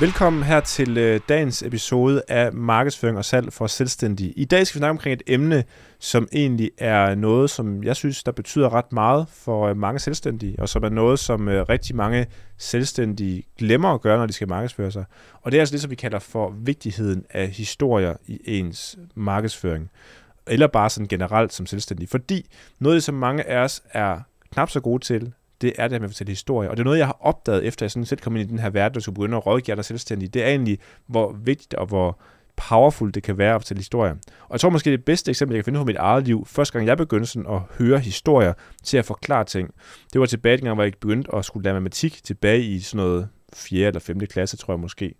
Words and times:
Velkommen 0.00 0.42
her 0.42 0.60
til 0.60 0.98
øh, 0.98 1.20
dagens 1.28 1.62
episode 1.62 2.22
af 2.28 2.52
Markedsføring 2.52 3.18
og 3.18 3.24
salg 3.24 3.52
for 3.52 3.66
selvstændige. 3.66 4.32
I 4.32 4.44
dag 4.44 4.66
skal 4.66 4.74
vi 4.74 4.78
snakke 4.78 4.90
omkring 4.90 5.12
et 5.12 5.22
emne, 5.26 5.64
som 5.98 6.28
egentlig 6.32 6.70
er 6.78 7.14
noget, 7.14 7.50
som 7.50 7.84
jeg 7.84 7.96
synes, 7.96 8.22
der 8.22 8.32
betyder 8.32 8.72
ret 8.72 8.92
meget 8.92 9.26
for 9.28 9.66
øh, 9.66 9.76
mange 9.76 9.98
selvstændige, 9.98 10.56
og 10.58 10.68
som 10.68 10.84
er 10.84 10.88
noget, 10.88 11.18
som 11.18 11.48
øh, 11.48 11.68
rigtig 11.68 11.96
mange 11.96 12.26
selvstændige 12.58 13.42
glemmer 13.58 13.88
at 13.88 14.00
gøre, 14.00 14.18
når 14.18 14.26
de 14.26 14.32
skal 14.32 14.48
markedsføre 14.48 14.90
sig. 14.90 15.04
Og 15.42 15.52
det 15.52 15.58
er 15.58 15.62
altså 15.62 15.72
det, 15.72 15.80
som 15.80 15.90
vi 15.90 15.96
kalder 15.96 16.18
for 16.18 16.50
vigtigheden 16.50 17.24
af 17.30 17.48
historier 17.48 18.14
i 18.26 18.40
ens 18.44 18.98
markedsføring. 19.14 19.90
Eller 20.46 20.66
bare 20.66 20.90
sådan 20.90 21.08
generelt 21.08 21.52
som 21.52 21.66
selvstændig. 21.66 22.08
Fordi 22.08 22.46
noget 22.78 22.94
af 22.94 22.96
det, 22.96 23.04
som 23.04 23.14
mange 23.14 23.44
af 23.48 23.58
os 23.58 23.82
er 23.92 24.20
knap 24.52 24.70
så 24.70 24.80
gode 24.80 25.04
til, 25.04 25.32
det 25.60 25.72
er 25.78 25.88
det 25.88 26.00
med 26.00 26.08
at 26.08 26.10
fortælle 26.10 26.30
historie. 26.30 26.70
Og 26.70 26.76
det 26.76 26.82
er 26.82 26.84
noget, 26.84 26.98
jeg 26.98 27.06
har 27.06 27.18
opdaget, 27.20 27.64
efter 27.64 27.86
jeg 27.86 27.90
sådan 27.90 28.06
set 28.06 28.22
kom 28.22 28.36
ind 28.36 28.48
i 28.48 28.50
den 28.50 28.58
her 28.58 28.70
verden, 28.70 28.96
og 28.96 29.02
skulle 29.02 29.14
begynde 29.14 29.36
at 29.36 29.46
rådgive 29.46 29.76
dig 29.76 29.84
selvstændigt. 29.84 30.34
Det 30.34 30.44
er 30.44 30.48
egentlig, 30.48 30.78
hvor 31.06 31.32
vigtigt 31.32 31.74
og 31.74 31.86
hvor 31.86 32.18
powerful 32.56 33.10
det 33.14 33.22
kan 33.22 33.38
være 33.38 33.54
at 33.54 33.60
fortælle 33.60 33.80
historier. 33.80 34.12
Og 34.42 34.52
jeg 34.52 34.60
tror 34.60 34.70
måske, 34.70 34.90
det 34.90 35.04
bedste 35.04 35.30
eksempel, 35.30 35.54
jeg 35.54 35.64
kan 35.64 35.64
finde 35.64 35.80
på 35.80 35.84
mit 35.84 35.96
eget 35.96 36.24
liv, 36.24 36.46
første 36.46 36.72
gang 36.72 36.86
jeg 36.86 36.96
begyndte 36.96 37.26
sådan 37.26 37.52
at 37.52 37.60
høre 37.78 37.98
historier 37.98 38.52
til 38.84 38.96
at 38.96 39.04
forklare 39.04 39.44
ting, 39.44 39.70
det 40.12 40.20
var 40.20 40.26
tilbage 40.26 40.56
dengang, 40.56 40.74
hvor 40.74 40.84
jeg 40.84 40.92
begyndte 41.00 41.34
at 41.34 41.44
skulle 41.44 41.64
lære 41.64 41.74
matematik 41.74 42.24
tilbage 42.24 42.62
i 42.62 42.80
sådan 42.80 43.06
noget 43.06 43.28
4. 43.54 43.86
eller 43.86 44.00
5. 44.00 44.20
klasse, 44.20 44.56
tror 44.56 44.74
jeg 44.74 44.80
måske. 44.80 45.14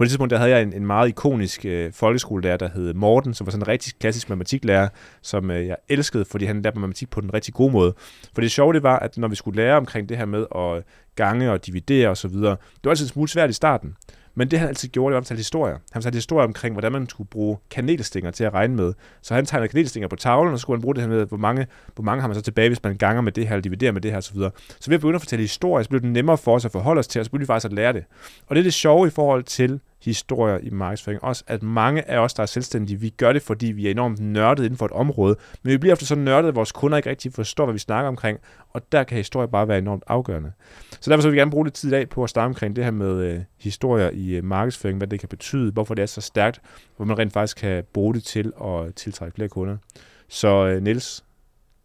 På 0.00 0.04
det 0.04 0.10
tidspunkt 0.10 0.30
der 0.30 0.38
havde 0.38 0.50
jeg 0.50 0.62
en, 0.62 0.72
en 0.72 0.86
meget 0.86 1.08
ikonisk 1.08 1.64
øh, 1.64 1.92
folkeskolelærer, 1.92 2.56
der 2.56 2.68
hed 2.74 2.94
Morten, 2.94 3.34
som 3.34 3.46
var 3.46 3.50
sådan 3.50 3.62
en 3.62 3.68
rigtig 3.68 3.92
klassisk 3.98 4.28
matematiklærer, 4.28 4.88
som 5.22 5.50
øh, 5.50 5.66
jeg 5.66 5.76
elskede, 5.88 6.24
fordi 6.24 6.44
han 6.44 6.62
lærte 6.62 6.78
matematik 6.78 7.10
på 7.10 7.20
den 7.20 7.34
rigtig 7.34 7.54
gode 7.54 7.72
måde. 7.72 7.94
For 8.34 8.40
det 8.40 8.50
sjove 8.50 8.72
det 8.72 8.82
var, 8.82 8.98
at 8.98 9.18
når 9.18 9.28
vi 9.28 9.36
skulle 9.36 9.62
lære 9.62 9.76
omkring 9.76 10.08
det 10.08 10.16
her 10.16 10.24
med 10.24 10.46
at 10.56 10.84
gange 11.14 11.52
og 11.52 11.66
dividere 11.66 12.08
osv., 12.08 12.30
det 12.30 12.58
var 12.84 12.90
altid 12.90 13.04
en 13.04 13.08
smule 13.08 13.28
svært 13.28 13.50
i 13.50 13.52
starten. 13.52 13.96
Men 14.34 14.50
det 14.50 14.58
han 14.58 14.68
altid 14.68 14.88
gjorde, 14.88 15.12
det 15.12 15.14
var 15.14 15.20
at 15.20 15.24
fortælle 15.24 15.38
historier. 15.38 15.74
Han 15.74 16.02
fortalte 16.02 16.16
historier 16.16 16.46
omkring, 16.46 16.74
hvordan 16.74 16.92
man 16.92 17.08
skulle 17.08 17.28
bruge 17.28 17.56
kanelstænger 17.70 18.30
til 18.30 18.44
at 18.44 18.54
regne 18.54 18.76
med. 18.76 18.92
Så 19.22 19.34
han 19.34 19.46
tegnede 19.46 19.68
kanelstænger 19.68 20.08
på 20.08 20.16
tavlen, 20.16 20.52
og 20.52 20.58
så 20.58 20.62
skulle 20.62 20.76
han 20.76 20.82
bruge 20.82 20.94
det 20.94 21.02
her 21.02 21.10
med, 21.10 21.26
hvor 21.26 21.36
mange, 21.36 21.66
hvor 21.94 22.04
mange 22.04 22.20
har 22.20 22.28
man 22.28 22.34
så 22.34 22.42
tilbage, 22.42 22.68
hvis 22.68 22.82
man 22.82 22.96
ganger 22.96 23.22
med 23.22 23.32
det 23.32 23.46
her, 23.46 23.54
eller 23.54 23.62
dividerer 23.62 23.92
med 23.92 24.00
det 24.00 24.10
her 24.10 24.18
osv. 24.18 24.36
Så, 24.36 24.50
så 24.80 24.90
ved 24.90 24.94
at 24.94 25.00
begynde 25.00 25.14
at 25.14 25.22
fortælle 25.22 25.42
historier, 25.42 25.82
så 25.82 25.88
blev 25.88 26.00
det 26.00 26.10
nemmere 26.10 26.38
for 26.38 26.54
os 26.54 26.64
at 26.64 26.72
forholde 26.72 26.98
os 26.98 27.08
til, 27.08 27.18
og 27.20 27.24
så 27.24 27.30
begyndte 27.30 27.42
vi 27.42 27.46
faktisk 27.46 27.64
at 27.64 27.72
lære 27.72 27.92
det. 27.92 28.04
Og 28.46 28.56
det 28.56 28.60
er 28.60 28.64
det 28.64 28.74
sjove 28.74 29.06
i 29.06 29.10
forhold 29.10 29.44
til 29.44 29.80
historier 30.02 30.58
i 30.62 30.70
markedsføring. 30.70 31.24
Også 31.24 31.44
at 31.46 31.62
mange 31.62 32.10
af 32.10 32.18
os, 32.18 32.34
der 32.34 32.42
er 32.42 32.46
selvstændige, 32.46 33.00
vi 33.00 33.08
gør 33.08 33.32
det, 33.32 33.42
fordi 33.42 33.66
vi 33.66 33.86
er 33.86 33.90
enormt 33.90 34.20
nørdet 34.20 34.64
inden 34.64 34.76
for 34.76 34.86
et 34.86 34.92
område. 34.92 35.36
Men 35.62 35.72
vi 35.72 35.78
bliver 35.78 35.94
ofte 35.94 36.06
så 36.06 36.14
nørdet, 36.14 36.48
at 36.48 36.54
vores 36.54 36.72
kunder 36.72 36.96
ikke 36.96 37.10
rigtig 37.10 37.32
forstår, 37.32 37.64
hvad 37.64 37.72
vi 37.72 37.78
snakker 37.78 38.08
omkring. 38.08 38.38
Og 38.70 38.92
der 38.92 39.04
kan 39.04 39.16
historie 39.16 39.48
bare 39.48 39.68
være 39.68 39.78
enormt 39.78 40.04
afgørende. 40.06 40.52
Så 41.00 41.10
derfor 41.10 41.22
så 41.22 41.28
vil 41.28 41.32
vi 41.32 41.38
gerne 41.38 41.50
bruge 41.50 41.66
lidt 41.66 41.74
tid 41.74 41.88
i 41.88 41.92
dag 41.92 42.08
på 42.08 42.24
at 42.24 42.30
starte 42.30 42.46
omkring 42.46 42.76
det 42.76 42.84
her 42.84 42.90
med 42.90 43.24
øh, 43.24 43.40
historier 43.58 44.10
i 44.12 44.36
øh, 44.36 44.44
markedsføring, 44.44 44.98
hvad 44.98 45.08
det 45.08 45.20
kan 45.20 45.28
betyde, 45.28 45.72
hvorfor 45.72 45.94
det 45.94 46.02
er 46.02 46.06
så 46.06 46.20
stærkt, 46.20 46.60
hvor 46.96 47.06
man 47.06 47.18
rent 47.18 47.32
faktisk 47.32 47.56
kan 47.56 47.84
bruge 47.92 48.14
det 48.14 48.24
til 48.24 48.52
at 48.64 48.94
tiltrække 48.94 49.34
flere 49.34 49.48
kunder. 49.48 49.76
Så 50.28 50.66
øh, 50.66 50.82
Niels, 50.82 51.24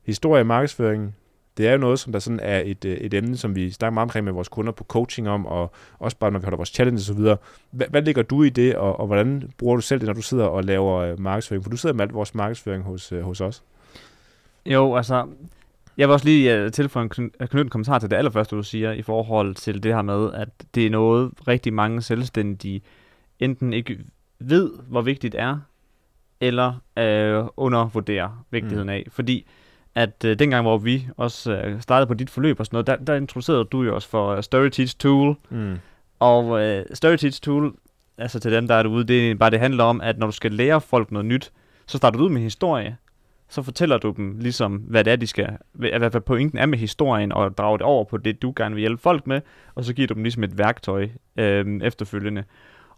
historie 0.05 0.41
i 0.41 0.45
markedsføring, 0.45 1.15
det 1.57 1.67
er 1.67 1.71
jo 1.71 1.77
noget, 1.77 1.99
som 1.99 2.11
der 2.11 2.19
sådan 2.19 2.39
er 2.39 2.61
et, 2.65 2.85
øh, 2.85 2.97
et 2.97 3.13
emne, 3.13 3.37
som 3.37 3.55
vi 3.55 3.71
snakker 3.71 3.93
meget 3.93 4.05
omkring 4.05 4.25
med 4.25 4.33
vores 4.33 4.47
kunder 4.49 4.71
på 4.71 4.83
coaching 4.83 5.29
om, 5.29 5.45
og 5.45 5.71
også 5.99 6.17
bare 6.17 6.31
når 6.31 6.39
vi 6.39 6.43
holder 6.43 6.57
vores 6.57 6.69
challenge 6.69 6.97
osv. 6.97 7.19
Hvad, 7.71 7.87
hvad 7.89 8.01
ligger 8.01 8.21
du 8.23 8.43
i 8.43 8.49
det, 8.49 8.75
og, 8.75 8.99
og 8.99 9.07
hvordan 9.07 9.51
bruger 9.57 9.75
du 9.75 9.81
selv 9.81 9.99
det, 9.99 10.07
når 10.07 10.13
du 10.13 10.21
sidder 10.21 10.45
og 10.45 10.63
laver 10.63 10.97
øh, 10.97 11.19
markedsføring? 11.19 11.63
For 11.63 11.69
du 11.69 11.77
sidder 11.77 11.95
med 11.95 12.01
alt 12.01 12.13
vores 12.13 12.35
markedsføring 12.35 12.83
hos, 12.83 13.11
øh, 13.11 13.21
hos 13.21 13.41
os. 13.41 13.63
Jo, 14.65 14.95
altså, 14.95 15.27
jeg 15.97 16.07
vil 16.07 16.13
også 16.13 16.25
lige 16.25 16.65
uh, 16.65 16.71
tilføje 16.71 17.03
en, 17.03 17.09
knytte 17.09 17.61
en 17.61 17.69
kommentar 17.69 17.99
til 17.99 18.11
det 18.11 18.15
allerførste, 18.15 18.55
du 18.55 18.63
siger, 18.63 18.91
i 18.91 19.01
forhold 19.01 19.55
til 19.55 19.83
det 19.83 19.93
her 19.93 20.01
med, 20.01 20.33
at 20.33 20.49
det 20.75 20.85
er 20.85 20.89
noget, 20.89 21.31
rigtig 21.47 21.73
mange 21.73 22.01
selvstændige 22.01 22.81
enten 23.39 23.73
ikke 23.73 23.99
ved, 24.39 24.71
hvor 24.87 25.01
vigtigt 25.01 25.31
det 25.31 25.41
er, 25.41 25.59
eller 26.41 26.69
uh, 26.69 27.49
undervurderer 27.57 28.45
vigtigheden 28.51 28.87
mm. 28.87 28.93
af. 28.93 29.05
Fordi 29.09 29.47
at 29.95 30.25
øh, 30.25 30.39
dengang, 30.39 30.61
hvor 30.61 30.77
vi 30.77 31.07
også 31.17 31.53
øh, 31.53 31.81
startede 31.81 32.07
på 32.07 32.13
dit 32.13 32.29
forløb 32.29 32.59
og 32.59 32.65
sådan 32.65 32.75
noget, 32.75 32.87
der, 32.87 32.95
der 32.95 33.15
introducerede 33.15 33.63
du 33.63 33.83
jo 33.83 33.95
også 33.95 34.09
for 34.09 34.35
uh, 34.35 34.41
Story 34.41 34.69
Teach 34.69 34.97
Tool. 34.97 35.35
Mm. 35.49 35.75
Og 36.19 36.63
øh, 36.63 36.85
Story 36.93 37.15
Teach 37.15 37.41
Tool, 37.41 37.73
altså 38.17 38.39
til 38.39 38.51
dem, 38.51 38.67
der 38.67 38.75
er 38.75 38.83
derude, 38.83 39.03
det 39.03 39.31
er 39.31 39.35
bare, 39.35 39.49
det 39.51 39.59
handler 39.59 39.83
om, 39.83 40.01
at 40.01 40.17
når 40.17 40.27
du 40.27 40.31
skal 40.31 40.51
lære 40.51 40.81
folk 40.81 41.11
noget 41.11 41.25
nyt, 41.25 41.51
så 41.85 41.97
starter 41.97 42.17
du 42.17 42.25
ud 42.25 42.29
med 42.29 42.41
historie, 42.41 42.97
så 43.49 43.61
fortæller 43.61 43.97
du 43.97 44.13
dem 44.17 44.39
ligesom, 44.39 44.75
hvad 44.75 45.03
det 45.03 45.13
er, 45.13 45.15
de 45.15 45.27
skal, 45.27 45.57
hvad, 45.71 46.09
hvad 46.09 46.21
pointen 46.21 46.59
er 46.59 46.65
med 46.65 46.77
historien, 46.77 47.31
og 47.31 47.57
drager 47.57 47.77
det 47.77 47.85
over 47.85 48.03
på 48.03 48.17
det, 48.17 48.41
du 48.41 48.53
gerne 48.55 48.75
vil 48.75 48.79
hjælpe 48.79 49.01
folk 49.01 49.27
med, 49.27 49.41
og 49.75 49.85
så 49.85 49.93
giver 49.93 50.07
du 50.07 50.13
dem 50.13 50.23
ligesom 50.23 50.43
et 50.43 50.57
værktøj 50.57 51.09
øh, 51.37 51.81
efterfølgende. 51.83 52.43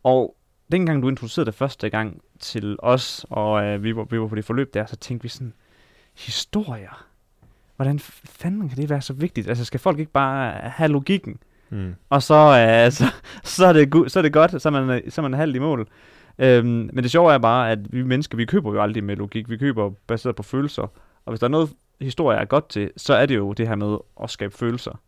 Og 0.04 0.36
dengang 0.72 1.04
du 1.04 1.10
introducerede 1.10 1.46
det 1.46 1.56
første 1.56 1.90
gang 1.90 2.22
til 2.40 2.76
os, 2.80 3.26
og 3.30 3.64
øh, 3.64 3.84
vi, 3.84 3.96
var, 3.96 4.04
vi 4.04 4.20
var 4.20 4.28
på 4.28 4.36
det 4.36 4.46
forløb 4.46 4.74
der, 4.74 4.86
så 4.86 4.96
tænkte 4.96 5.24
vi 5.24 5.30
sådan, 5.30 5.54
historier. 6.18 7.06
Hvordan 7.76 8.00
fanden 8.00 8.70
kan 8.70 8.78
det 8.78 8.90
være 8.90 9.02
så 9.02 9.14
vigtigt? 9.14 9.48
Altså, 9.48 9.66
skal 9.66 9.80
folk 9.80 10.00
ikke 10.00 10.12
bare 10.12 10.52
have 10.52 10.90
logikken? 10.90 11.38
Mm. 11.70 11.96
Og 12.10 12.24
så, 12.24 12.34
øh, 12.36 12.92
så, 12.98 13.06
så, 13.44 13.66
er 13.66 13.74
det, 13.74 14.12
så 14.12 14.20
er 14.20 14.24
det 14.24 14.34
godt, 14.34 14.62
så 14.62 14.70
er 14.70 14.86
man, 14.86 15.12
så 15.12 15.22
er 15.22 15.24
man 15.30 15.34
halvt 15.34 15.56
i 15.56 15.60
mål. 15.60 15.88
Øhm, 16.40 16.90
men 16.94 16.98
det 17.04 17.12
sjove 17.12 17.34
er 17.34 17.38
bare, 17.38 17.72
at 17.72 17.94
vi 17.94 18.04
mennesker, 18.04 18.38
vi 18.38 18.46
køber 18.46 18.74
jo 18.74 18.82
aldrig 18.82 19.04
med 19.04 19.16
logik. 19.16 19.50
Vi 19.50 19.58
køber 19.58 19.92
baseret 20.08 20.36
på 20.36 20.44
følelser. 20.44 20.92
Og 21.26 21.32
hvis 21.32 21.40
der 21.40 21.48
er 21.48 21.52
noget, 21.52 21.70
historie 22.02 22.38
er 22.38 22.46
godt 22.46 22.70
til, 22.70 22.92
så 22.98 23.14
er 23.14 23.26
det 23.26 23.36
jo 23.36 23.54
det 23.54 23.68
her 23.68 23.76
med 23.76 23.98
at 24.24 24.30
skabe 24.30 24.58
følelser. 24.58 25.00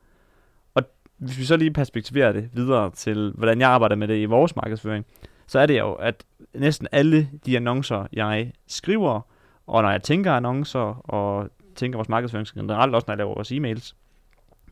Og 0.74 0.84
hvis 1.18 1.40
vi 1.40 1.46
så 1.46 1.58
lige 1.58 1.72
perspektiverer 1.72 2.32
det 2.32 2.50
videre 2.54 2.92
til, 2.92 3.34
hvordan 3.38 3.60
jeg 3.60 3.70
arbejder 3.70 3.96
med 3.96 4.08
det 4.08 4.22
i 4.22 4.26
vores 4.26 4.56
markedsføring, 4.56 5.06
så 5.48 5.60
er 5.60 5.66
det 5.66 5.80
jo, 5.80 5.94
at 5.94 6.24
næsten 6.54 6.88
alle 6.92 7.30
de 7.46 7.56
annoncer, 7.58 8.08
jeg 8.14 8.52
skriver, 8.68 9.22
og 9.70 9.84
når 9.84 9.90
jeg 9.92 10.04
tænker 10.04 10.34
annoncer, 10.34 11.10
og 11.10 11.50
tænker 11.76 11.98
vores 11.98 12.10
markedsføring 12.10 12.48
generelt, 12.48 12.96
også 12.96 13.06
når 13.08 13.14
jeg 13.14 13.18
laver 13.18 13.34
vores 13.34 13.52
e-mails, 13.52 13.96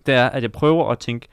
det 0.06 0.14
er, 0.14 0.30
at 0.30 0.42
jeg 0.42 0.52
prøver 0.52 0.92
at 0.92 1.00
tænke 1.00 1.28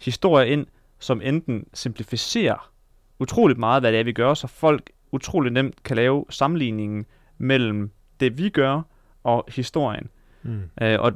historier 0.00 0.46
ind, 0.52 0.66
som 0.98 1.20
enten 1.24 1.66
simplificerer 1.74 2.70
utroligt 3.18 3.58
meget, 3.58 3.82
hvad 3.82 3.92
det 3.92 4.00
er, 4.00 4.04
vi 4.04 4.12
gør, 4.12 4.34
så 4.34 4.46
folk 4.46 4.90
utroligt 5.12 5.52
nemt 5.52 5.82
kan 5.82 5.96
lave 5.96 6.24
sammenligningen 6.30 7.06
mellem 7.38 7.90
det, 8.20 8.38
vi 8.38 8.48
gør, 8.48 8.82
og 9.24 9.44
historien. 9.48 10.08
Mm. 10.42 10.62
Øh, 10.82 11.00
og 11.00 11.12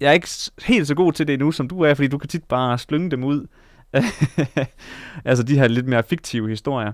jeg 0.00 0.08
er 0.08 0.12
ikke 0.12 0.28
helt 0.66 0.86
så 0.86 0.94
god 0.94 1.12
til 1.12 1.28
det 1.28 1.38
nu, 1.38 1.52
som 1.52 1.68
du 1.68 1.80
er, 1.80 1.94
fordi 1.94 2.08
du 2.08 2.18
kan 2.18 2.28
tit 2.28 2.44
bare 2.44 2.78
slynge 2.78 3.10
dem 3.10 3.24
ud. 3.24 3.46
altså 5.24 5.44
de 5.44 5.58
her 5.58 5.68
lidt 5.68 5.86
mere 5.86 6.02
fiktive 6.02 6.48
historier. 6.48 6.92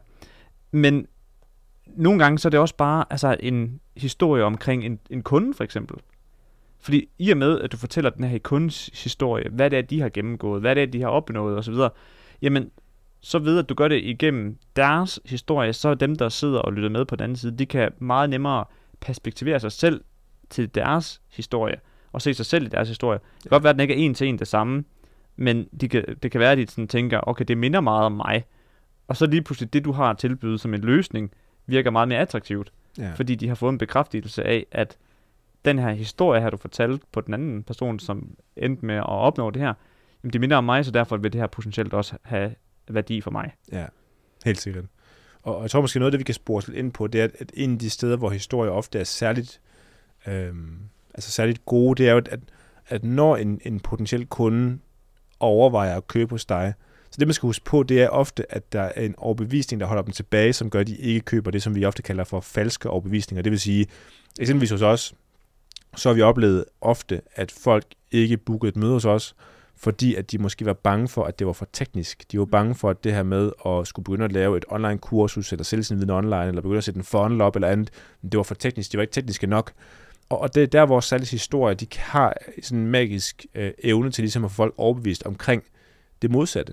Men 0.70 1.06
nogle 1.96 2.18
gange 2.18 2.38
så 2.38 2.48
er 2.48 2.50
det 2.50 2.60
også 2.60 2.76
bare 2.76 3.04
altså, 3.10 3.36
en 3.40 3.80
historie 3.96 4.44
omkring 4.44 4.84
en, 4.84 4.98
en 5.10 5.22
kunde, 5.22 5.54
for 5.54 5.64
eksempel. 5.64 5.96
Fordi 6.80 7.08
i 7.18 7.30
og 7.30 7.36
med, 7.36 7.60
at 7.60 7.72
du 7.72 7.76
fortæller 7.76 8.10
den 8.10 8.24
her 8.24 8.38
kundes 8.38 8.90
historie, 9.02 9.48
hvad 9.50 9.70
det 9.70 9.78
er, 9.78 9.82
de 9.82 10.00
har 10.00 10.08
gennemgået, 10.08 10.60
hvad 10.60 10.74
det 10.74 10.82
er, 10.82 10.86
de 10.86 11.00
har 11.00 11.08
opnået 11.08 11.58
osv., 11.58 11.74
jamen, 12.42 12.70
så 13.20 13.38
ved 13.38 13.58
at 13.58 13.68
du 13.68 13.74
gør 13.74 13.88
det 13.88 14.04
igennem 14.04 14.56
deres 14.76 15.20
historie, 15.24 15.72
så 15.72 15.94
dem, 15.94 16.16
der 16.16 16.28
sidder 16.28 16.58
og 16.58 16.72
lytter 16.72 16.90
med 16.90 17.04
på 17.04 17.16
den 17.16 17.24
anden 17.24 17.36
side, 17.36 17.58
de 17.58 17.66
kan 17.66 17.92
meget 17.98 18.30
nemmere 18.30 18.64
perspektivere 19.00 19.60
sig 19.60 19.72
selv 19.72 20.04
til 20.50 20.74
deres 20.74 21.20
historie, 21.28 21.76
og 22.12 22.22
se 22.22 22.34
sig 22.34 22.46
selv 22.46 22.66
i 22.66 22.68
deres 22.68 22.88
historie. 22.88 23.18
Det 23.18 23.42
kan 23.42 23.50
godt 23.50 23.62
være, 23.62 23.70
at 23.70 23.74
den 23.76 23.80
ikke 23.80 23.94
er 23.94 23.98
en 23.98 24.14
til 24.14 24.26
en 24.26 24.38
det 24.38 24.48
samme, 24.48 24.84
men 25.36 25.68
de 25.80 25.88
kan, 25.88 26.04
det 26.22 26.30
kan 26.30 26.40
være, 26.40 26.52
at 26.52 26.58
de 26.58 26.66
sådan 26.66 26.88
tænker, 26.88 27.20
okay, 27.22 27.44
det 27.48 27.58
minder 27.58 27.80
meget 27.80 28.04
om 28.04 28.12
mig. 28.12 28.44
Og 29.08 29.16
så 29.16 29.26
lige 29.26 29.42
pludselig 29.42 29.72
det, 29.72 29.84
du 29.84 29.92
har 29.92 30.12
tilbydet 30.12 30.60
som 30.60 30.74
en 30.74 30.80
løsning, 30.80 31.30
virker 31.70 31.90
meget 31.90 32.08
mere 32.08 32.18
attraktivt. 32.18 32.72
Ja. 32.98 33.12
Fordi 33.14 33.34
de 33.34 33.48
har 33.48 33.54
fået 33.54 33.72
en 33.72 33.78
bekræftelse 33.78 34.44
af, 34.44 34.66
at 34.72 34.96
den 35.64 35.78
her 35.78 35.90
historie 35.90 36.40
her, 36.40 36.50
du 36.50 36.56
fortalte 36.56 37.06
på 37.12 37.20
den 37.20 37.34
anden 37.34 37.62
person, 37.62 37.98
som 37.98 38.36
endte 38.56 38.86
med 38.86 38.94
at 38.94 39.08
opnå 39.08 39.50
det 39.50 39.62
her, 39.62 39.74
jamen 40.22 40.32
det 40.32 40.40
minder 40.40 40.56
om 40.56 40.64
mig, 40.64 40.84
så 40.84 40.90
derfor 40.90 41.16
vil 41.16 41.32
det 41.32 41.40
her 41.40 41.48
potentielt 41.48 41.94
også 41.94 42.16
have 42.22 42.54
værdi 42.88 43.20
for 43.20 43.30
mig. 43.30 43.52
Ja, 43.72 43.86
helt 44.44 44.60
sikkert. 44.60 44.84
Og 45.42 45.62
jeg 45.62 45.70
tror 45.70 45.80
måske 45.80 45.98
noget 45.98 46.08
af 46.08 46.12
det, 46.12 46.18
vi 46.18 46.24
kan 46.24 46.34
spore 46.34 46.62
lidt 46.66 46.78
ind 46.78 46.92
på, 46.92 47.06
det 47.06 47.20
er, 47.20 47.28
at 47.38 47.52
en 47.54 47.72
af 47.72 47.78
de 47.78 47.90
steder, 47.90 48.16
hvor 48.16 48.30
historier 48.30 48.70
ofte 48.70 48.98
er 48.98 49.04
særligt, 49.04 49.60
øhm, 50.26 50.78
altså 51.14 51.30
særligt 51.30 51.64
gode, 51.66 52.02
det 52.02 52.08
er 52.08 52.12
jo, 52.12 52.18
at, 52.18 52.40
at 52.86 53.04
når 53.04 53.36
en, 53.36 53.60
en 53.64 53.80
potentiel 53.80 54.26
kunde 54.26 54.78
overvejer 55.40 55.96
at 55.96 56.06
købe 56.06 56.30
hos 56.30 56.44
dig, 56.44 56.74
så 57.10 57.16
det, 57.18 57.28
man 57.28 57.34
skal 57.34 57.46
huske 57.46 57.64
på, 57.64 57.82
det 57.82 58.02
er 58.02 58.08
ofte, 58.08 58.52
at 58.54 58.72
der 58.72 58.80
er 58.80 59.02
en 59.02 59.14
overbevisning, 59.18 59.80
der 59.80 59.86
holder 59.86 60.02
dem 60.02 60.12
tilbage, 60.12 60.52
som 60.52 60.70
gør, 60.70 60.80
at 60.80 60.86
de 60.86 60.96
ikke 60.96 61.20
køber 61.20 61.50
det, 61.50 61.62
som 61.62 61.74
vi 61.74 61.84
ofte 61.84 62.02
kalder 62.02 62.24
for 62.24 62.40
falske 62.40 62.90
overbevisninger. 62.90 63.42
Det 63.42 63.52
vil 63.52 63.60
sige, 63.60 63.86
eksempelvis 64.40 64.70
hos 64.70 64.82
os, 64.82 65.14
så 65.96 66.08
har 66.08 66.14
vi 66.14 66.22
oplevet 66.22 66.64
ofte, 66.80 67.20
at 67.34 67.52
folk 67.52 67.84
ikke 68.10 68.36
bookede 68.36 68.68
et 68.68 68.76
møde 68.76 68.92
hos 68.92 69.04
os, 69.04 69.34
fordi 69.76 70.14
at 70.14 70.30
de 70.30 70.38
måske 70.38 70.64
var 70.64 70.72
bange 70.72 71.08
for, 71.08 71.24
at 71.24 71.38
det 71.38 71.46
var 71.46 71.52
for 71.52 71.68
teknisk. 71.72 72.32
De 72.32 72.38
var 72.38 72.44
bange 72.44 72.74
for, 72.74 72.90
at 72.90 73.04
det 73.04 73.12
her 73.12 73.22
med 73.22 73.50
at 73.66 73.86
skulle 73.86 74.04
begynde 74.04 74.24
at 74.24 74.32
lave 74.32 74.56
et 74.56 74.64
online 74.68 74.98
kursus, 74.98 75.52
eller 75.52 75.64
sælge 75.64 75.84
sin 75.84 75.96
viden 75.96 76.10
online, 76.10 76.46
eller 76.46 76.62
begynde 76.62 76.78
at 76.78 76.84
sætte 76.84 76.98
en 76.98 77.04
funnel 77.04 77.40
op, 77.40 77.56
eller 77.56 77.68
andet, 77.68 77.90
det 78.22 78.36
var 78.36 78.42
for 78.42 78.54
teknisk. 78.54 78.92
De 78.92 78.96
var 78.96 79.02
ikke 79.02 79.12
tekniske 79.12 79.46
nok. 79.46 79.72
Og 80.28 80.54
det 80.54 80.62
er 80.62 80.66
der, 80.66 80.86
hvor 80.86 81.00
salgets 81.00 81.30
historie, 81.30 81.74
de 81.74 81.86
har 81.98 82.34
sådan 82.62 82.78
en 82.78 82.90
magisk 82.90 83.46
øh, 83.54 83.72
evne 83.78 84.10
til 84.10 84.22
ligesom 84.22 84.44
at 84.44 84.50
få 84.50 84.54
folk 84.54 84.74
overbevist 84.76 85.22
omkring 85.22 85.62
det 86.22 86.30
modsatte. 86.30 86.72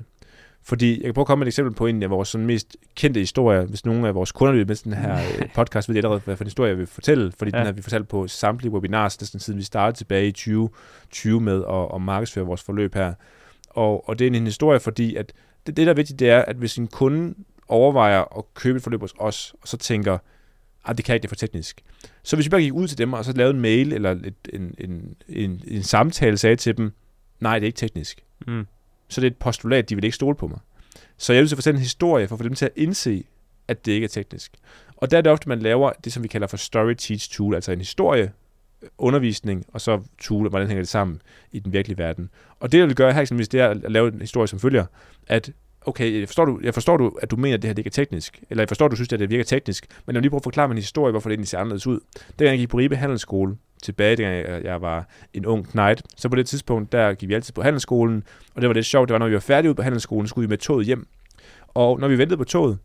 Fordi 0.68 0.96
jeg 0.96 1.04
kan 1.04 1.14
prøve 1.14 1.24
at 1.24 1.28
komme 1.28 1.40
med 1.40 1.48
et 1.48 1.52
eksempel 1.52 1.74
på 1.74 1.86
en 1.86 2.04
af 2.04 2.10
vores 2.10 2.30
sådan 2.30 2.48
mest 2.48 2.78
kendte 2.96 3.20
historier. 3.20 3.66
Hvis 3.66 3.86
nogle 3.86 4.08
af 4.08 4.16
vores 4.16 4.32
kunder 4.32 4.54
lytter 4.54 4.66
med 4.68 4.76
den 4.76 4.94
her 4.94 5.16
øh, 5.40 5.50
podcast, 5.56 5.90
ved 5.90 5.94
de 5.94 6.00
allerede, 6.00 6.22
hvad 6.26 6.36
for 6.36 6.44
en 6.44 6.48
historie 6.48 6.70
jeg 6.70 6.78
vil 6.78 6.88
fortælle. 6.88 7.32
Fordi 7.38 7.52
ja. 7.54 7.58
den 7.58 7.66
har 7.66 7.74
vi 7.74 7.82
fortalt 7.82 8.08
på 8.08 8.28
samtlige 8.28 8.72
webinars, 8.72 9.22
næsten 9.22 9.40
siden 9.40 9.60
vi 9.60 9.64
startede 9.64 9.98
tilbage 9.98 10.28
i 10.28 10.32
2020 10.32 11.42
med 11.42 11.64
at, 11.70 11.96
at 11.96 12.02
markedsføre 12.02 12.46
vores 12.46 12.64
forløb 12.64 12.96
her. 12.96 13.14
Og, 13.70 14.10
og 14.10 14.20
det 14.20 14.28
er 14.28 14.32
en 14.32 14.46
historie, 14.46 14.80
fordi 14.80 15.16
at 15.16 15.34
det, 15.68 15.78
det, 15.78 15.86
der 15.86 15.92
er 15.92 15.96
vigtigt, 15.96 16.20
det 16.20 16.30
er, 16.30 16.42
at 16.42 16.56
hvis 16.56 16.78
en 16.78 16.88
kunde 16.88 17.36
overvejer 17.68 18.38
at 18.38 18.44
købe 18.54 18.78
et 18.78 18.84
forløb 18.84 19.02
hos 19.02 19.14
os, 19.20 19.56
og 19.62 19.68
så 19.68 19.78
tænker, 19.78 20.18
at 20.86 20.98
det 20.98 21.06
kan 21.06 21.16
ikke, 21.16 21.24
det 21.24 21.28
er 21.28 21.30
for 21.30 21.36
teknisk. 21.36 21.82
Så 22.24 22.36
hvis 22.36 22.46
vi 22.46 22.50
bare 22.50 22.62
gik 22.62 22.74
ud 22.74 22.88
til 22.88 22.98
dem, 22.98 23.14
og 23.14 23.26
så 23.26 23.34
lavede 23.34 23.54
en 23.54 23.62
mail, 23.62 23.94
eller 23.94 24.12
et, 24.12 24.34
en, 24.54 24.76
en, 24.78 25.16
en, 25.30 25.62
en 25.68 25.84
samtale, 25.84 26.38
sagde 26.38 26.56
til 26.56 26.78
dem, 26.78 26.92
nej, 27.40 27.60
det 27.60 27.66
er 27.66 27.68
ikke 27.68 27.78
teknisk. 27.78 28.24
Mm. 28.48 28.66
Så 29.08 29.22
det 29.22 29.28
er 29.28 29.32
et 29.32 29.38
postulat, 29.38 29.90
de 29.90 29.96
vil 29.96 30.04
ikke 30.04 30.16
stole 30.16 30.36
på 30.36 30.48
mig. 30.48 30.60
Så 31.18 31.34
jeg 31.34 31.42
vil 31.42 31.50
fortælle 31.50 31.78
en 31.78 31.82
historie, 31.82 32.28
for 32.28 32.36
at 32.36 32.40
få 32.40 32.44
dem 32.44 32.54
til 32.54 32.66
at 32.66 32.72
indse, 32.76 33.24
at 33.68 33.86
det 33.86 33.92
ikke 33.92 34.06
er 34.06 34.10
teknisk. 34.10 34.52
Og 34.98 35.12
der 35.12 35.18
er 35.18 35.22
det 35.22 35.32
ofte, 35.32 35.50
man 35.50 35.60
laver 35.60 35.92
det, 36.04 36.14
som 36.14 36.24
vi 36.24 36.28
kalder 36.28 36.48
for 36.48 36.58
story 36.58 36.94
teach 36.94 37.32
tool, 37.32 37.56
altså 37.56 37.72
en 37.72 37.78
historie, 37.78 38.32
øh, 38.82 38.90
undervisning, 38.98 39.66
og 39.74 39.82
så 39.82 40.02
tool, 40.20 40.50
hvordan 40.50 40.68
hænger 40.68 40.82
det 40.82 40.90
sammen 40.90 41.22
i 41.52 41.60
den 41.60 41.74
virkelige 41.74 41.98
verden. 41.98 42.30
Og 42.60 42.72
det, 42.72 42.78
jeg 42.78 42.88
vil 42.88 42.96
gøre 42.96 43.14
her, 43.14 43.22
eksempelvis, 43.22 43.48
det 43.48 43.60
er 43.60 43.70
at 43.70 43.92
lave 43.92 44.14
en 44.14 44.22
historie, 44.22 44.48
som 44.48 44.60
følger, 44.60 44.86
at 45.28 45.52
okay, 45.86 46.20
jeg 46.20 46.28
forstår, 46.28 46.46
du, 46.46 46.60
jeg 46.64 46.74
forstår 46.74 46.98
du, 46.98 47.18
at 47.22 47.32
du 47.32 47.36
mener, 47.36 47.58
at 47.58 47.62
det 47.62 47.68
her 47.68 47.74
det 47.74 47.80
ikke 47.80 47.88
er 47.88 48.04
teknisk, 48.04 48.44
eller 48.50 48.62
jeg 48.62 48.68
forstår, 48.68 48.86
at 48.86 48.92
du 48.92 48.96
synes, 48.96 49.14
at 49.14 49.20
det 49.20 49.30
virker 49.30 49.44
teknisk, 49.44 49.88
men 50.06 50.14
jeg 50.14 50.16
vil 50.16 50.22
lige 50.22 50.30
prøve 50.30 50.40
at 50.40 50.44
forklare 50.44 50.68
min 50.68 50.78
historie, 50.78 51.12
hvorfor 51.12 51.30
det 51.30 51.34
egentlig 51.34 51.48
ser 51.48 51.60
anderledes 51.60 51.88
ud. 51.88 52.00
Det 52.40 52.46
jeg 52.46 52.58
gik 52.58 52.70
på 52.70 52.78
Ribe 52.78 52.96
Handelsskole, 52.96 53.58
tilbage, 53.84 54.16
da 54.16 54.60
jeg 54.64 54.82
var 54.82 55.08
en 55.34 55.46
ung 55.46 55.68
knight, 55.70 56.02
så 56.18 56.30
på 56.30 56.36
det 56.36 56.48
tidspunkt, 56.48 56.92
der 56.92 57.14
gik 57.14 57.30
vi 57.30 57.34
altid 57.34 57.54
på 57.54 57.62
handelsskolen, 57.62 58.24
og 58.56 58.62
det 58.62 58.68
var 58.68 58.74
lidt 58.74 58.86
sjovt, 58.86 59.10
det 59.10 59.14
var, 59.14 59.20
når 59.20 59.28
vi 59.28 59.34
var 59.34 59.40
færdige 59.40 59.70
ud 59.70 59.76
på 59.76 59.82
handelsskolen, 59.82 60.28
så 60.28 60.30
skulle 60.30 60.48
vi 60.48 60.50
med 60.50 60.58
toget 60.58 60.86
hjem. 60.86 61.08
Og 61.68 62.00
når 62.00 62.08
vi 62.08 62.18
ventede 62.18 62.38
på 62.38 62.44
toget, 62.44 62.78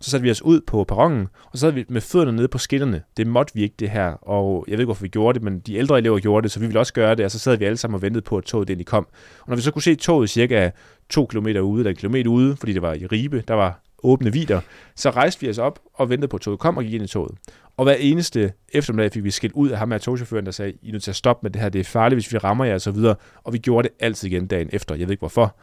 så 0.00 0.10
satte 0.10 0.24
vi 0.24 0.30
os 0.30 0.42
ud 0.42 0.60
på 0.60 0.84
perronen, 0.84 1.28
og 1.44 1.58
så 1.58 1.60
sad 1.60 1.72
vi 1.72 1.84
med 1.88 2.00
fødderne 2.00 2.36
nede 2.36 2.48
på 2.48 2.58
skinnerne. 2.58 3.02
Det 3.16 3.26
måtte 3.26 3.54
vi 3.54 3.62
ikke, 3.62 3.74
det 3.78 3.90
her. 3.90 4.28
Og 4.28 4.64
jeg 4.68 4.72
ved 4.72 4.78
ikke, 4.78 4.86
hvorfor 4.86 5.02
vi 5.02 5.08
gjorde 5.08 5.38
det, 5.38 5.44
men 5.44 5.58
de 5.58 5.74
ældre 5.74 5.98
elever 5.98 6.18
gjorde 6.18 6.42
det, 6.42 6.50
så 6.50 6.60
vi 6.60 6.66
ville 6.66 6.80
også 6.80 6.92
gøre 6.92 7.14
det, 7.14 7.24
og 7.24 7.30
så 7.30 7.38
sad 7.38 7.56
vi 7.56 7.64
alle 7.64 7.76
sammen 7.76 7.94
og 7.94 8.02
ventede 8.02 8.22
på, 8.22 8.36
at 8.36 8.44
toget 8.44 8.70
egentlig 8.70 8.86
kom. 8.86 9.06
Og 9.40 9.48
når 9.48 9.56
vi 9.56 9.62
så 9.62 9.70
kunne 9.70 9.82
se 9.82 9.94
toget 9.94 10.30
cirka 10.30 10.70
2 11.08 11.26
km 11.26 11.46
ude, 11.46 11.80
eller 11.80 11.90
en 11.90 11.96
kilometer 11.96 12.30
ude, 12.30 12.56
fordi 12.56 12.72
det 12.72 12.82
var 12.82 12.92
i 12.92 13.06
Ribe, 13.06 13.44
der 13.48 13.54
var 13.54 13.80
åbne 14.04 14.32
vider, 14.32 14.60
så 14.94 15.10
rejste 15.10 15.40
vi 15.40 15.50
os 15.50 15.58
op 15.58 15.80
og 15.94 16.10
ventede 16.10 16.28
på, 16.28 16.36
at 16.36 16.40
toget 16.40 16.58
kom 16.58 16.76
og 16.76 16.84
gik 16.84 16.92
ind 16.92 17.04
i 17.04 17.06
toget. 17.06 17.34
Og 17.76 17.84
hver 17.84 17.94
eneste 17.94 18.52
eftermiddag 18.72 19.12
fik 19.12 19.24
vi 19.24 19.30
skilt 19.30 19.52
ud 19.52 19.68
af 19.68 19.78
ham 19.78 19.92
af 19.92 20.00
togchaufføren, 20.00 20.46
der 20.46 20.52
sagde, 20.52 20.72
I 20.82 20.88
er 20.88 20.92
nødt 20.92 21.02
til 21.02 21.10
at 21.10 21.16
stoppe 21.16 21.44
med 21.44 21.50
det 21.50 21.62
her, 21.62 21.68
det 21.68 21.80
er 21.80 21.84
farligt, 21.84 22.16
hvis 22.16 22.32
vi 22.32 22.38
rammer 22.38 22.64
jer 22.64 22.74
og 22.74 22.80
så 22.80 22.90
videre. 22.90 23.14
Og 23.44 23.52
vi 23.52 23.58
gjorde 23.58 23.88
det 23.88 23.96
altid 24.00 24.30
igen 24.30 24.46
dagen 24.46 24.68
efter, 24.72 24.94
jeg 24.94 25.06
ved 25.06 25.12
ikke 25.12 25.20
hvorfor. 25.20 25.56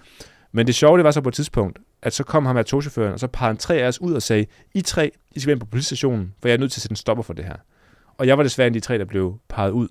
Men 0.51 0.67
det 0.67 0.75
sjove, 0.75 0.97
det 0.97 1.03
var 1.03 1.11
så 1.11 1.21
på 1.21 1.29
et 1.29 1.35
tidspunkt, 1.35 1.79
at 2.01 2.13
så 2.13 2.23
kom 2.23 2.45
ham 2.45 2.57
af 2.57 2.65
togchaufføren, 2.65 3.13
og 3.13 3.19
så 3.19 3.27
pegede 3.27 3.47
han 3.47 3.57
tre 3.57 3.75
af 3.75 3.87
os 3.87 4.01
ud 4.01 4.13
og 4.13 4.21
sagde, 4.21 4.45
I 4.73 4.81
tre, 4.81 5.11
I 5.35 5.39
skal 5.39 5.47
være 5.47 5.59
på 5.59 5.65
politistationen, 5.65 6.33
for 6.41 6.47
jeg 6.47 6.53
er 6.53 6.59
nødt 6.59 6.71
til 6.71 6.79
at 6.79 6.81
sætte 6.81 6.91
en 6.91 6.95
stopper 6.95 7.23
for 7.23 7.33
det 7.33 7.45
her. 7.45 7.55
Og 8.17 8.27
jeg 8.27 8.37
var 8.37 8.43
desværre 8.43 8.67
en 8.67 8.75
af 8.75 8.81
de 8.81 8.85
tre, 8.85 8.97
der 8.97 9.05
blev 9.05 9.39
peget 9.49 9.71
ud. 9.71 9.87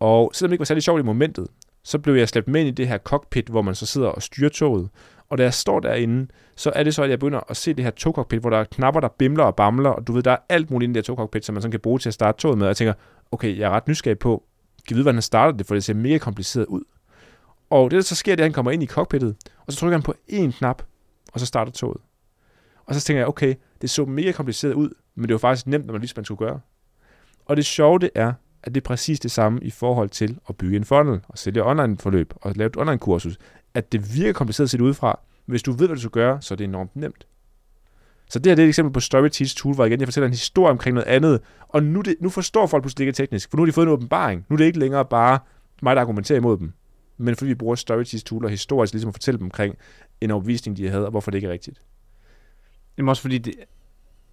Og 0.00 0.30
selvom 0.34 0.50
det 0.50 0.54
ikke 0.54 0.60
var 0.60 0.64
særlig 0.64 0.82
sjovt 0.82 1.00
i 1.00 1.04
momentet, 1.04 1.46
så 1.84 1.98
blev 1.98 2.14
jeg 2.14 2.28
slæbt 2.28 2.48
med 2.48 2.60
ind 2.60 2.68
i 2.68 2.72
det 2.72 2.88
her 2.88 2.98
cockpit, 2.98 3.48
hvor 3.48 3.62
man 3.62 3.74
så 3.74 3.86
sidder 3.86 4.08
og 4.08 4.22
styrer 4.22 4.50
toget. 4.50 4.88
Og 5.30 5.38
da 5.38 5.42
jeg 5.42 5.54
står 5.54 5.80
derinde, 5.80 6.26
så 6.56 6.72
er 6.74 6.82
det 6.82 6.94
så, 6.94 7.02
at 7.02 7.10
jeg 7.10 7.18
begynder 7.18 7.40
at 7.50 7.56
se 7.56 7.74
det 7.74 7.84
her 7.84 7.90
togcockpit, 7.90 8.40
hvor 8.40 8.50
der 8.50 8.58
er 8.58 8.64
knapper, 8.64 9.00
der 9.00 9.08
bimler 9.08 9.44
og 9.44 9.56
bamler, 9.56 9.90
og 9.90 10.06
du 10.06 10.12
ved, 10.12 10.22
der 10.22 10.30
er 10.30 10.36
alt 10.48 10.70
muligt 10.70 10.88
i 10.88 10.92
det 10.92 10.96
her 10.96 11.02
togcockpit, 11.02 11.44
som 11.44 11.54
man 11.54 11.62
sådan 11.62 11.70
kan 11.70 11.80
bruge 11.80 11.98
til 11.98 12.08
at 12.08 12.14
starte 12.14 12.38
toget 12.38 12.58
med. 12.58 12.66
Og 12.66 12.68
jeg 12.68 12.76
tænker, 12.76 12.94
okay, 13.32 13.58
jeg 13.58 13.66
er 13.66 13.70
ret 13.70 13.88
nysgerrig 13.88 14.18
på, 14.18 14.44
kan 14.88 14.94
vide, 14.94 15.04
hvordan 15.04 15.14
han 15.14 15.22
starter 15.22 15.56
det, 15.56 15.66
for 15.66 15.74
det 15.74 15.84
ser 15.84 15.94
mega 15.94 16.18
kompliceret 16.18 16.66
ud. 16.66 16.82
Og 17.70 17.90
det, 17.90 17.96
der 17.96 18.02
så 18.02 18.14
sker, 18.14 18.36
det 18.36 18.42
er, 18.42 18.44
at 18.44 18.48
han 18.48 18.52
kommer 18.52 18.72
ind 18.72 18.82
i 18.82 18.86
cockpittet, 18.86 19.36
og 19.66 19.72
så 19.72 19.78
trykker 19.78 19.96
han 19.96 20.02
på 20.02 20.14
én 20.32 20.58
knap, 20.58 20.82
og 21.32 21.40
så 21.40 21.46
starter 21.46 21.72
toget. 21.72 22.00
Og 22.86 22.94
så 22.94 23.00
tænker 23.00 23.20
jeg, 23.20 23.28
okay, 23.28 23.54
det 23.82 23.90
så 23.90 24.04
mega 24.04 24.32
kompliceret 24.32 24.72
ud, 24.72 24.90
men 25.14 25.28
det 25.28 25.32
var 25.32 25.38
faktisk 25.38 25.66
nemt, 25.66 25.86
når 25.86 25.92
man 25.92 26.00
vidste, 26.02 26.18
man 26.18 26.24
skulle 26.24 26.38
gøre. 26.38 26.60
Og 27.44 27.56
det 27.56 27.64
sjove 27.64 27.98
det 27.98 28.10
er, 28.14 28.32
at 28.62 28.74
det 28.74 28.80
er 28.80 28.84
præcis 28.84 29.20
det 29.20 29.30
samme 29.30 29.60
i 29.62 29.70
forhold 29.70 30.08
til 30.08 30.38
at 30.48 30.56
bygge 30.56 30.76
en 30.76 30.84
funnel, 30.84 31.20
og 31.28 31.38
sælge 31.38 31.64
online-forløb, 31.64 32.34
og 32.36 32.52
lave 32.56 32.66
et 32.66 32.76
online-kursus. 32.76 33.38
At 33.74 33.92
det 33.92 34.14
virker 34.14 34.32
kompliceret 34.32 34.70
set 34.70 34.80
udefra, 34.80 35.20
hvis 35.46 35.62
du 35.62 35.72
ved, 35.72 35.86
hvad 35.86 35.96
du 35.96 36.00
skal 36.00 36.10
gøre, 36.10 36.42
så 36.42 36.54
er 36.54 36.56
det 36.56 36.64
enormt 36.64 36.96
nemt. 36.96 37.26
Så 38.30 38.38
det 38.38 38.50
her 38.50 38.54
det 38.54 38.62
er 38.62 38.66
et 38.66 38.68
eksempel 38.68 38.92
på 38.92 39.00
Story 39.00 39.28
Teach 39.28 39.56
Tool, 39.56 39.74
hvor 39.74 39.84
igen, 39.84 40.00
jeg 40.00 40.08
fortæller 40.08 40.26
en 40.26 40.32
historie 40.32 40.70
omkring 40.70 40.94
noget 40.94 41.06
andet, 41.06 41.40
og 41.68 41.82
nu, 41.82 42.00
det, 42.00 42.16
nu 42.20 42.28
forstår 42.28 42.66
folk 42.66 42.82
pludselig 42.82 43.06
ikke 43.06 43.16
teknisk, 43.16 43.50
for 43.50 43.56
nu 43.56 43.62
har 43.62 43.66
de 43.66 43.72
fået 43.72 43.86
en 43.86 43.92
åbenbaring. 43.92 44.46
Nu 44.48 44.54
er 44.54 44.56
det 44.56 44.64
ikke 44.64 44.78
længere 44.78 45.04
bare 45.04 45.38
mig, 45.82 45.96
der 45.96 46.02
argumenterer 46.02 46.38
imod 46.38 46.58
dem, 46.58 46.72
men 47.18 47.36
fordi 47.36 47.48
vi 47.48 47.54
bruger 47.54 47.74
Story 47.74 48.04
Teach 48.04 48.24
Tool 48.24 48.44
og 48.44 48.50
historisk 48.50 48.92
ligesom 48.92 49.08
at 49.08 49.14
fortælle 49.14 49.38
dem 49.38 49.46
omkring 49.46 49.76
en 50.20 50.30
overbevisning, 50.30 50.76
de 50.76 50.88
havde, 50.88 51.04
og 51.04 51.10
hvorfor 51.10 51.30
det 51.30 51.38
ikke 51.38 51.48
er 51.48 51.52
rigtigt. 51.52 51.80
Jamen 52.98 53.08
også 53.08 53.22
fordi, 53.22 53.38
det, 53.38 53.54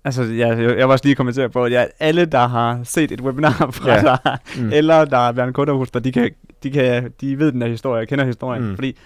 altså 0.03 0.23
jeg, 0.23 0.59
jeg 0.59 0.87
var 0.87 0.93
også 0.93 1.05
lige 1.05 1.15
kommentere 1.15 1.49
på, 1.49 1.63
at 1.63 1.71
jeg, 1.71 1.89
alle, 1.99 2.25
der 2.25 2.47
har 2.47 2.83
set 2.83 3.11
et 3.11 3.21
webinar 3.21 3.71
fra 3.71 3.91
ja. 3.91 4.01
dig, 4.01 4.37
mm. 4.57 4.69
eller 4.73 5.05
der 5.05 5.17
er 5.17 5.31
været 5.31 5.47
en 5.47 5.53
kunde 5.53 5.73
hos 5.73 5.91
dig, 5.91 6.03
de, 6.03 6.11
kan, 6.11 6.31
de, 6.63 6.71
kan, 6.71 7.13
de 7.21 7.39
ved 7.39 7.51
den 7.51 7.61
her 7.61 7.69
historie, 7.69 8.05
kender 8.05 8.25
historien, 8.25 8.63
mm. 8.63 8.75
fordi 8.75 8.97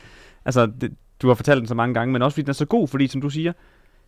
altså, 0.46 0.66
det, 0.66 0.94
du 1.22 1.28
har 1.28 1.36
fortalt 1.36 1.60
den 1.60 1.68
så 1.68 1.76
mange 1.76 1.94
gange, 1.94 2.14
men 2.14 2.22
også 2.22 2.36
fordi 2.36 2.44
den 2.44 2.50
er 2.50 2.54
så 2.54 2.66
god, 2.66 2.88
fordi 2.88 3.08
som 3.08 3.22
du 3.22 3.30
siger, 3.30 3.52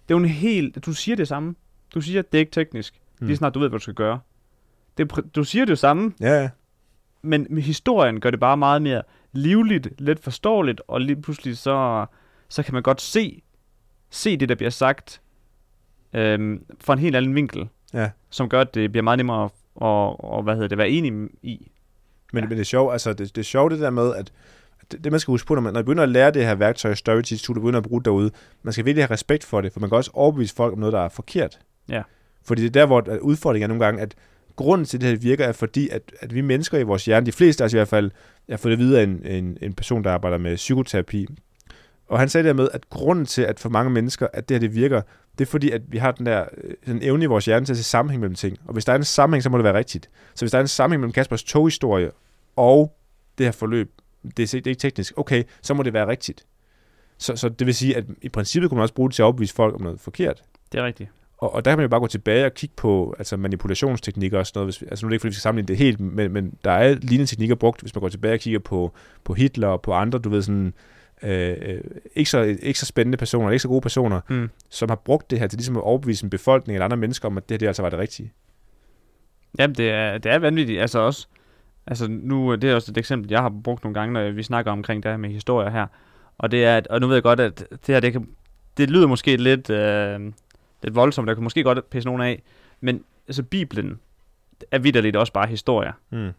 det 0.07 0.13
er 0.13 0.17
jo 0.19 0.23
en 0.23 0.25
helt, 0.25 0.85
du 0.85 0.93
siger 0.93 1.15
det 1.15 1.27
samme. 1.27 1.55
Du 1.93 2.01
siger, 2.01 2.21
det 2.21 2.37
er 2.37 2.39
ikke 2.39 2.51
teknisk. 2.51 3.01
Mm. 3.21 3.27
Lige 3.27 3.37
snart 3.37 3.53
du 3.53 3.59
ved, 3.59 3.69
hvad 3.69 3.79
du 3.79 3.83
skal 3.83 3.93
gøre. 3.93 4.19
Det, 4.97 5.11
du 5.35 5.43
siger 5.43 5.65
det 5.65 5.79
samme, 5.79 6.13
ja, 6.19 6.41
ja. 6.41 6.49
men 7.21 7.57
historien 7.57 8.19
gør 8.19 8.29
det 8.29 8.39
bare 8.39 8.57
meget 8.57 8.81
mere 8.81 9.01
livligt, 9.31 10.01
let 10.01 10.19
forståeligt, 10.19 10.81
og 10.87 11.01
lige 11.01 11.21
pludselig 11.21 11.57
så, 11.57 12.05
så 12.49 12.63
kan 12.63 12.73
man 12.73 12.83
godt 12.83 13.01
se, 13.01 13.41
se 14.09 14.37
det, 14.37 14.49
der 14.49 14.55
bliver 14.55 14.69
sagt, 14.69 15.21
øhm, 16.13 16.65
fra 16.81 16.93
en 16.93 16.99
helt 16.99 17.15
anden 17.15 17.35
vinkel, 17.35 17.67
ja. 17.93 18.09
som 18.29 18.49
gør, 18.49 18.61
at 18.61 18.73
det 18.73 18.91
bliver 18.91 19.03
meget 19.03 19.17
nemmere 19.17 19.43
at, 19.43 19.51
og, 19.75 20.23
og, 20.23 20.43
hvad 20.43 20.53
hedder 20.53 20.67
det, 20.67 20.77
være 20.77 20.89
enig 20.89 21.29
i. 21.41 21.71
Men, 22.33 22.43
ja. 22.43 22.49
men 22.49 22.57
det 22.57 22.59
er 22.59 22.63
sjovt, 22.63 22.91
altså 22.93 23.13
det, 23.13 23.35
det 23.35 23.37
er 23.37 23.45
sjovt 23.45 23.71
det 23.71 23.79
der 23.79 23.89
med, 23.89 24.15
at 24.15 24.31
det, 24.91 25.03
det, 25.03 25.11
man 25.11 25.19
skal 25.19 25.31
huske 25.31 25.47
på, 25.47 25.55
når 25.55 25.61
man, 25.61 25.73
når 25.73 25.77
man 25.77 25.85
begynder 25.85 26.03
at 26.03 26.09
lære 26.09 26.31
det 26.31 26.45
her 26.45 26.55
værktøj, 26.55 26.93
Storyteach 26.93 27.43
Tool, 27.43 27.55
begynder 27.55 27.77
at 27.77 27.83
bruge 27.83 28.01
det 28.01 28.05
derude, 28.05 28.31
man 28.63 28.73
skal 28.73 28.85
virkelig 28.85 29.03
have 29.03 29.13
respekt 29.13 29.43
for 29.43 29.61
det, 29.61 29.73
for 29.73 29.79
man 29.79 29.89
kan 29.89 29.95
også 29.95 30.11
overbevise 30.13 30.55
folk 30.55 30.73
om 30.73 30.79
noget, 30.79 30.93
der 30.93 30.99
er 30.99 31.09
forkert. 31.09 31.59
Ja. 31.89 32.01
Fordi 32.45 32.61
det 32.61 32.67
er 32.67 32.71
der, 32.71 32.85
hvor 32.85 33.17
udfordringen 33.21 33.63
er 33.63 33.67
nogle 33.67 33.85
gange, 33.85 34.01
at 34.01 34.15
grunden 34.55 34.85
til, 34.85 34.97
at 34.97 35.01
det 35.01 35.09
her 35.09 35.17
virker, 35.17 35.45
er 35.45 35.51
fordi, 35.51 35.89
at, 35.89 36.01
at 36.19 36.35
vi 36.35 36.41
mennesker 36.41 36.77
i 36.77 36.83
vores 36.83 37.05
hjerne, 37.05 37.25
de 37.25 37.31
fleste 37.31 37.63
af 37.63 37.65
os 37.65 37.73
i 37.73 37.77
hvert 37.77 37.87
fald, 37.87 38.11
jeg 38.47 38.53
har 38.53 38.57
fået 38.57 38.71
det 38.71 38.79
videre 38.79 39.01
af 39.01 39.05
en, 39.05 39.25
en, 39.25 39.57
en 39.61 39.73
person, 39.73 40.03
der 40.03 40.11
arbejder 40.11 40.37
med 40.37 40.55
psykoterapi, 40.55 41.27
og 42.07 42.19
han 42.19 42.29
sagde 42.29 42.53
med, 42.53 42.69
at 42.73 42.89
grunden 42.89 43.25
til, 43.25 43.41
at 43.41 43.59
for 43.59 43.69
mange 43.69 43.91
mennesker, 43.91 44.27
at 44.33 44.49
det 44.49 44.55
her 44.55 44.59
det 44.59 44.75
virker, 44.75 45.01
det 45.37 45.45
er 45.45 45.49
fordi, 45.49 45.71
at 45.71 45.81
vi 45.87 45.97
har 45.97 46.11
den 46.11 46.25
der 46.25 46.45
den 46.85 46.97
øh, 46.97 47.07
evne 47.07 47.23
i 47.23 47.27
vores 47.27 47.45
hjerne 47.45 47.65
til 47.65 47.73
at 47.73 47.77
se 47.77 47.83
sammenhæng 47.83 48.19
mellem 48.19 48.35
ting. 48.35 48.57
Og 48.65 48.73
hvis 48.73 48.85
der 48.85 48.93
er 48.93 48.97
en 48.97 49.03
sammenhæng, 49.03 49.43
så 49.43 49.49
må 49.49 49.57
det 49.57 49.63
være 49.63 49.77
rigtigt. 49.77 50.09
Så 50.35 50.45
hvis 50.45 50.51
der 50.51 50.57
er 50.57 50.61
en 50.61 50.67
sammenhæng 50.67 50.99
mellem 50.99 51.11
Kaspers 51.11 51.43
toghistorie 51.43 52.11
og 52.55 52.97
det 53.37 53.45
her 53.45 53.51
forløb, 53.51 53.91
det 54.37 54.43
er, 54.43 54.57
det 54.57 54.67
er 54.67 54.71
ikke 54.71 54.79
teknisk, 54.79 55.13
okay, 55.17 55.43
så 55.61 55.73
må 55.73 55.83
det 55.83 55.93
være 55.93 56.07
rigtigt. 56.07 56.45
Så, 57.17 57.35
så 57.35 57.49
det 57.49 57.67
vil 57.67 57.75
sige, 57.75 57.97
at 57.97 58.03
i 58.21 58.29
princippet 58.29 58.69
kunne 58.69 58.77
man 58.77 58.81
også 58.81 58.93
bruge 58.93 59.09
det 59.09 59.15
til 59.15 59.21
at 59.21 59.25
overbevise 59.25 59.53
folk 59.53 59.75
om 59.75 59.81
noget 59.81 59.99
forkert. 59.99 60.43
Det 60.71 60.79
er 60.79 60.85
rigtigt. 60.85 61.09
Og, 61.37 61.53
og 61.53 61.65
der 61.65 61.71
kan 61.71 61.77
man 61.77 61.83
jo 61.83 61.89
bare 61.89 61.99
gå 61.99 62.07
tilbage 62.07 62.45
og 62.45 62.53
kigge 62.53 62.73
på 62.75 63.15
altså 63.17 63.37
manipulationsteknikker 63.37 64.39
og 64.39 64.47
sådan 64.47 64.59
noget. 64.59 64.67
Hvis, 64.67 64.81
vi, 64.81 64.87
altså 64.89 65.05
nu 65.05 65.07
er 65.07 65.09
det 65.09 65.15
ikke, 65.15 65.21
fordi 65.21 65.29
vi 65.29 65.35
skal 65.35 65.41
sammenligne 65.41 65.67
det 65.67 65.77
helt, 65.77 65.99
men, 65.99 66.31
men 66.31 66.53
der 66.63 66.71
er 66.71 66.95
lignende 66.95 67.25
teknikker 67.25 67.55
brugt, 67.55 67.81
hvis 67.81 67.95
man 67.95 67.99
går 67.99 68.09
tilbage 68.09 68.33
og 68.33 68.39
kigger 68.39 68.59
på, 68.59 68.93
på 69.23 69.33
Hitler 69.33 69.67
og 69.67 69.81
på 69.81 69.93
andre, 69.93 70.19
du 70.19 70.29
ved 70.29 70.41
sådan, 70.41 70.73
øh, 71.23 71.55
øh 71.61 71.81
ikke, 72.15 72.29
så, 72.29 72.57
ikke 72.61 72.79
så 72.79 72.85
spændende 72.85 73.17
personer, 73.17 73.49
ikke 73.49 73.61
så 73.61 73.67
gode 73.67 73.81
personer, 73.81 74.21
mm. 74.29 74.49
som 74.69 74.89
har 74.89 74.95
brugt 74.95 75.31
det 75.31 75.39
her 75.39 75.47
til 75.47 75.57
ligesom 75.57 75.77
at 75.77 75.83
overbevise 75.83 76.23
en 76.23 76.29
befolkning 76.29 76.75
eller 76.75 76.85
andre 76.85 76.97
mennesker 76.97 77.27
om, 77.27 77.37
at 77.37 77.49
det 77.49 77.55
her 77.55 77.59
det 77.59 77.67
altså 77.67 77.81
var 77.81 77.89
det 77.89 77.99
rigtige. 77.99 78.31
Jamen, 79.59 79.75
det 79.75 79.89
er, 79.89 80.17
det 80.17 80.31
er 80.31 80.39
vanvittigt. 80.39 80.81
Altså 80.81 80.99
også, 80.99 81.27
altså 81.87 82.07
nu, 82.09 82.55
det 82.55 82.69
er 82.69 82.75
også 82.75 82.91
et 82.91 82.97
eksempel, 82.97 83.31
jeg 83.31 83.41
har 83.41 83.53
brugt 83.63 83.83
nogle 83.83 83.99
gange, 83.99 84.13
når 84.13 84.31
vi 84.31 84.43
snakker 84.43 84.71
omkring 84.71 85.03
det 85.03 85.11
her 85.11 85.17
med 85.17 85.29
historier 85.29 85.69
her. 85.69 85.87
Og 86.37 86.51
det 86.51 86.65
er, 86.65 86.77
at, 86.77 86.87
og 86.87 87.01
nu 87.01 87.07
ved 87.07 87.15
jeg 87.15 87.23
godt, 87.23 87.39
at 87.39 87.59
det 87.71 87.87
her, 87.87 87.99
det, 87.99 88.11
kan, 88.11 88.27
det 88.77 88.89
lyder 88.89 89.07
måske 89.07 89.37
lidt, 89.37 89.69
øh, 89.69 90.19
lidt 90.83 90.95
voldsomt, 90.95 91.27
der 91.27 91.33
kan 91.33 91.43
måske 91.43 91.63
godt 91.63 91.89
pisse 91.89 92.07
nogen 92.09 92.21
af, 92.21 92.43
men 92.81 93.03
altså 93.27 93.43
Bibelen 93.43 93.99
er 94.71 94.79
vidderligt 94.79 95.15
også 95.15 95.33
bare 95.33 95.47
historier. 95.47 95.91
Mm. 96.09 96.31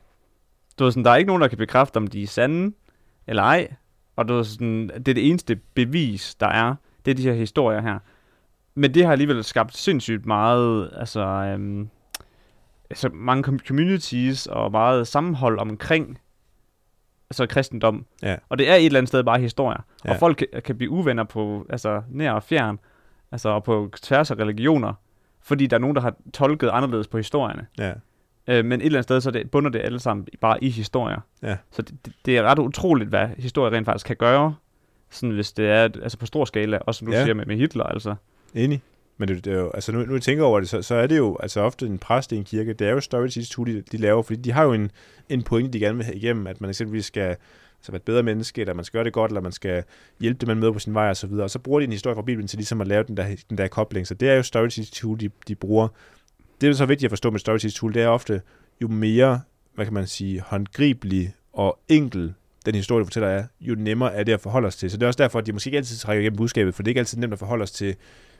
Du 0.78 0.84
ved 0.84 0.92
sådan, 0.92 1.04
der 1.04 1.10
er 1.10 1.16
ikke 1.16 1.28
nogen, 1.28 1.42
der 1.42 1.48
kan 1.48 1.58
bekræfte, 1.58 1.96
om 1.96 2.06
de 2.06 2.22
er 2.22 2.26
sande 2.26 2.72
eller 3.26 3.42
ej, 3.42 3.74
og 4.16 4.28
du 4.28 4.34
ved 4.34 4.44
sådan, 4.44 4.88
det 4.88 5.08
er 5.08 5.14
det 5.14 5.28
eneste 5.28 5.56
bevis, 5.74 6.34
der 6.34 6.46
er, 6.46 6.74
det 7.04 7.10
er 7.10 7.14
de 7.14 7.22
her 7.22 7.32
historier 7.32 7.80
her. 7.80 7.98
Men 8.74 8.94
det 8.94 9.04
har 9.04 9.12
alligevel 9.12 9.44
skabt 9.44 9.76
sindssygt 9.76 10.26
meget, 10.26 10.90
altså, 10.96 11.20
øhm, 11.20 11.88
altså 12.90 13.08
mange 13.12 13.58
communities 13.58 14.46
og 14.46 14.70
meget 14.70 15.08
sammenhold 15.08 15.58
omkring 15.58 16.18
altså 17.30 17.46
kristendom. 17.46 18.06
Ja. 18.22 18.36
Og 18.48 18.58
det 18.58 18.70
er 18.70 18.74
et 18.74 18.86
eller 18.86 18.98
andet 18.98 19.08
sted 19.08 19.24
bare 19.24 19.40
historier. 19.40 19.80
Ja. 20.04 20.10
Og 20.10 20.16
folk 20.18 20.36
kan, 20.36 20.62
kan 20.62 20.76
blive 20.76 20.90
uvenner 20.90 21.24
på 21.24 21.66
altså 21.70 22.02
nær 22.10 22.32
og 22.32 22.42
fjern, 22.42 22.78
altså 23.32 23.60
på 23.60 23.90
tværs 24.02 24.30
af 24.30 24.34
religioner, 24.34 24.92
fordi 25.42 25.66
der 25.66 25.76
er 25.76 25.80
nogen, 25.80 25.96
der 25.96 26.02
har 26.02 26.14
tolket 26.32 26.68
anderledes 26.68 27.08
på 27.08 27.16
historierne. 27.16 27.66
Ja. 27.78 27.92
Øh, 28.48 28.64
men 28.64 28.80
et 28.80 28.86
eller 28.86 28.98
andet 28.98 29.04
sted, 29.04 29.20
så 29.20 29.30
det, 29.30 29.50
bunder 29.50 29.70
det 29.70 29.80
alle 29.80 30.00
sammen 30.00 30.26
bare 30.40 30.64
i 30.64 30.70
historier. 30.70 31.20
Ja. 31.42 31.56
Så 31.70 31.82
det, 31.82 32.12
det 32.26 32.38
er 32.38 32.42
ret 32.42 32.58
utroligt, 32.58 33.08
hvad 33.08 33.28
historie 33.38 33.76
rent 33.76 33.84
faktisk 33.84 34.06
kan 34.06 34.16
gøre 34.16 34.54
sådan 35.14 35.34
hvis 35.34 35.52
det 35.52 35.68
er 35.68 35.82
altså 35.82 36.18
på 36.18 36.26
stor 36.26 36.44
skala, 36.44 36.78
også 36.78 36.98
som 36.98 37.06
du 37.06 37.12
ja. 37.12 37.22
siger 37.22 37.34
med, 37.34 37.46
med 37.46 37.56
Hitler, 37.56 37.84
altså. 37.84 38.14
Enig. 38.54 38.82
Men 39.18 39.28
det, 39.28 39.44
det 39.44 39.52
er 39.52 39.58
jo, 39.58 39.70
altså 39.70 39.92
nu, 39.92 40.04
nu 40.04 40.12
jeg 40.12 40.22
tænker 40.22 40.44
over 40.44 40.60
det, 40.60 40.68
så, 40.68 40.82
så 40.82 40.94
er 40.94 41.06
det 41.06 41.16
jo 41.16 41.36
altså 41.40 41.60
ofte 41.60 41.86
en 41.86 41.98
præst 41.98 42.32
i 42.32 42.36
en 42.36 42.44
kirke, 42.44 42.72
det 42.72 42.86
er 42.86 42.90
jo 42.90 43.00
Storage 43.00 43.40
Institute, 43.40 43.72
de, 43.72 43.82
de 43.92 43.96
laver, 43.96 44.22
fordi 44.22 44.40
de 44.40 44.52
har 44.52 44.64
jo 44.64 44.72
en, 44.72 44.90
en 45.28 45.42
pointe, 45.42 45.70
de 45.70 45.80
gerne 45.80 45.96
vil 45.96 46.04
have 46.04 46.16
igennem, 46.16 46.46
at 46.46 46.60
man 46.60 46.70
eksempelvis 46.70 47.04
skal 47.04 47.36
altså 47.78 47.92
være 47.92 47.96
et 47.96 48.02
bedre 48.02 48.22
menneske, 48.22 48.60
eller 48.60 48.74
man 48.74 48.84
skal 48.84 48.98
gøre 48.98 49.04
det 49.04 49.12
godt, 49.12 49.30
eller 49.30 49.40
man 49.40 49.52
skal 49.52 49.84
hjælpe 50.20 50.38
det, 50.40 50.48
man 50.48 50.58
møder 50.58 50.72
på 50.72 50.78
sin 50.78 50.94
vej, 50.94 51.10
og 51.10 51.16
så 51.16 51.26
videre. 51.26 51.44
Og 51.44 51.50
så 51.50 51.58
bruger 51.58 51.80
de 51.80 51.84
en 51.84 51.92
historie 51.92 52.14
fra 52.14 52.22
Bibelen 52.22 52.48
til 52.48 52.56
ligesom 52.56 52.80
at 52.80 52.86
lave 52.88 53.02
den 53.02 53.16
der, 53.16 53.26
den 53.48 53.58
der 53.58 53.68
kobling. 53.68 54.06
Så 54.06 54.14
det 54.14 54.28
er 54.28 54.34
jo 54.34 54.42
Storage 54.42 54.80
Institute, 54.80 55.26
de, 55.26 55.30
de 55.48 55.54
bruger. 55.54 55.88
Det, 56.38 56.60
der 56.60 56.68
er 56.68 56.72
så 56.72 56.86
vigtigt 56.86 57.04
at 57.04 57.10
forstå 57.10 57.30
med 57.30 57.40
Storage 57.40 57.66
Institute, 57.66 57.94
det 57.94 58.02
er 58.02 58.08
ofte, 58.08 58.42
jo 58.82 58.88
mere, 58.88 59.40
hvad 59.74 59.86
kan 59.86 59.94
man 59.94 60.06
sige, 60.06 60.40
håndgribelig 60.40 61.34
og 61.52 61.78
enkel 61.88 62.34
den 62.66 62.74
historie, 62.74 63.00
du 63.00 63.04
fortæller 63.04 63.28
er, 63.28 63.44
jo 63.60 63.74
nemmere 63.74 64.14
er 64.14 64.24
det 64.24 64.32
at 64.32 64.40
forholde 64.40 64.66
os 64.66 64.76
til. 64.76 64.90
Så 64.90 64.96
det 64.96 65.02
er 65.02 65.06
også 65.06 65.22
derfor, 65.22 65.38
at 65.38 65.46
de 65.46 65.52
måske 65.52 65.68
ikke 65.68 65.76
altid 65.76 65.96
trækker 65.96 66.20
igennem 66.20 66.36
budskabet, 66.36 66.74
for 66.74 66.82
det 66.82 66.88
er 66.88 66.90
ikke 66.90 66.98
altid 66.98 67.18
nemt 67.18 67.32
at 67.32 67.38
forholde 67.38 67.62
os 67.62 67.70
til 67.70 67.96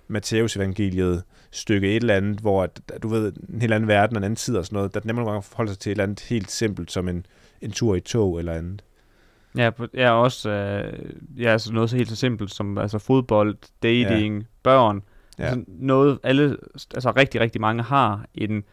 Matteus 0.08 0.56
evangeliet 0.56 1.22
stykke 1.50 1.96
et 1.96 2.00
eller 2.00 2.16
andet, 2.16 2.40
hvor 2.40 2.62
at, 2.62 2.80
du 3.02 3.08
ved, 3.08 3.32
en 3.48 3.60
helt 3.60 3.72
anden 3.72 3.88
verden 3.88 4.16
en 4.16 4.24
anden 4.24 4.36
tid 4.36 4.56
og 4.56 4.64
sådan 4.64 4.76
noget, 4.76 4.94
der 4.94 5.00
er 5.00 5.06
nemmere 5.06 5.24
nogle 5.24 5.32
gange 5.32 5.42
forholde 5.42 5.70
sig 5.70 5.78
til 5.78 5.90
et 5.90 5.94
eller 5.94 6.04
andet 6.04 6.20
helt 6.20 6.50
simpelt, 6.50 6.92
som 6.92 7.08
en, 7.08 7.26
en 7.60 7.70
tur 7.70 7.94
i 7.94 8.00
tog 8.00 8.38
eller 8.38 8.52
andet. 8.52 8.84
Ja, 9.56 9.70
ja 9.94 10.10
også 10.10 10.50
øh, 10.50 11.10
ja, 11.38 11.50
altså 11.50 11.72
noget 11.72 11.90
så 11.90 11.96
helt 11.96 12.08
så 12.08 12.16
simpelt 12.16 12.50
som 12.50 12.78
altså 12.78 12.98
fodbold, 12.98 13.56
dating, 13.82 14.38
ja. 14.38 14.46
børn. 14.62 15.02
Ja. 15.38 15.44
Ja. 15.44 15.48
Altså 15.48 15.64
noget, 15.68 16.18
alle, 16.22 16.56
altså 16.94 17.12
rigtig, 17.16 17.40
rigtig 17.40 17.60
mange 17.60 17.82
har 17.82 18.26
en, 18.34 18.64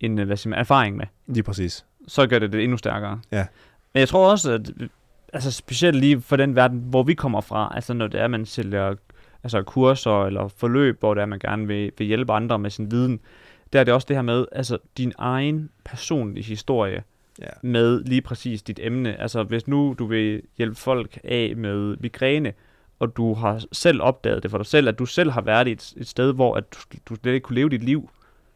en 0.00 0.18
hvad 0.18 0.36
siger 0.36 0.50
man, 0.50 0.58
erfaring 0.58 0.96
med. 0.96 1.06
Lige 1.26 1.42
præcis. 1.42 1.86
Så 2.08 2.26
gør 2.26 2.38
det 2.38 2.52
det 2.52 2.62
endnu 2.62 2.76
stærkere. 2.76 3.20
Ja. 3.32 3.46
Men 3.92 4.00
jeg 4.00 4.08
tror 4.08 4.30
også, 4.30 4.52
at 4.52 4.70
altså 5.32 5.50
specielt 5.52 5.96
lige 5.96 6.20
for 6.20 6.36
den 6.36 6.56
verden, 6.56 6.78
hvor 6.78 7.02
vi 7.02 7.14
kommer 7.14 7.40
fra, 7.40 7.72
altså 7.74 7.94
når 7.94 8.06
det 8.06 8.20
er, 8.20 8.28
man 8.28 8.46
sælger 8.46 8.94
altså 9.44 9.62
kurser 9.62 10.24
eller 10.24 10.48
forløb, 10.48 11.00
hvor 11.00 11.14
det 11.14 11.20
er, 11.22 11.26
man 11.26 11.38
gerne 11.38 11.66
vil, 11.66 11.92
vil 11.98 12.06
hjælpe 12.06 12.32
andre 12.32 12.58
med 12.58 12.70
sin 12.70 12.90
viden, 12.90 13.20
der 13.72 13.80
er 13.80 13.84
det 13.84 13.94
også 13.94 14.06
det 14.08 14.16
her 14.16 14.22
med, 14.22 14.46
altså 14.52 14.78
din 14.98 15.12
egen 15.18 15.70
personlige 15.84 16.44
historie, 16.44 17.02
Ja. 17.38 17.46
med 17.62 18.00
lige 18.04 18.22
præcis 18.22 18.62
dit 18.62 18.80
emne. 18.82 19.20
Altså 19.20 19.42
hvis 19.42 19.68
nu 19.68 19.94
du 19.98 20.06
vil 20.06 20.42
hjælpe 20.58 20.76
folk 20.76 21.18
af 21.24 21.52
med 21.56 21.96
migræne, 22.00 22.52
og 22.98 23.16
du 23.16 23.34
har 23.34 23.64
selv 23.72 24.02
opdaget 24.02 24.42
det 24.42 24.50
for 24.50 24.58
dig 24.58 24.66
selv, 24.66 24.88
at 24.88 24.98
du 24.98 25.06
selv 25.06 25.30
har 25.30 25.40
været 25.40 25.68
i 25.68 25.72
et, 25.72 25.92
et 25.96 26.06
sted, 26.08 26.32
hvor 26.34 26.56
at 26.56 26.64
du, 26.74 26.78
du 27.08 27.14
slet 27.20 27.32
ikke 27.32 27.44
kunne 27.44 27.54
leve 27.54 27.68
dit 27.68 27.82
liv, 27.84 28.10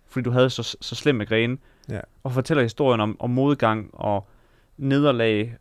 fordi 0.08 0.24
du 0.24 0.30
havde 0.30 0.50
så, 0.50 0.62
så 0.80 0.94
slem 0.94 1.14
migræne, 1.14 1.58
Ja. 1.88 2.00
og 2.22 2.32
fortæller 2.32 2.62
historien 2.62 3.00
om, 3.00 3.16
om 3.20 3.30
modgang 3.30 3.90
og 3.92 4.28
nederlag, 4.76 5.56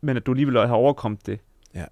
men 0.00 0.16
at 0.16 0.26
du 0.26 0.32
alligevel 0.32 0.56
har 0.66 0.74
overkommet 0.74 1.26
det. 1.26 1.38
Ja. 1.74 1.84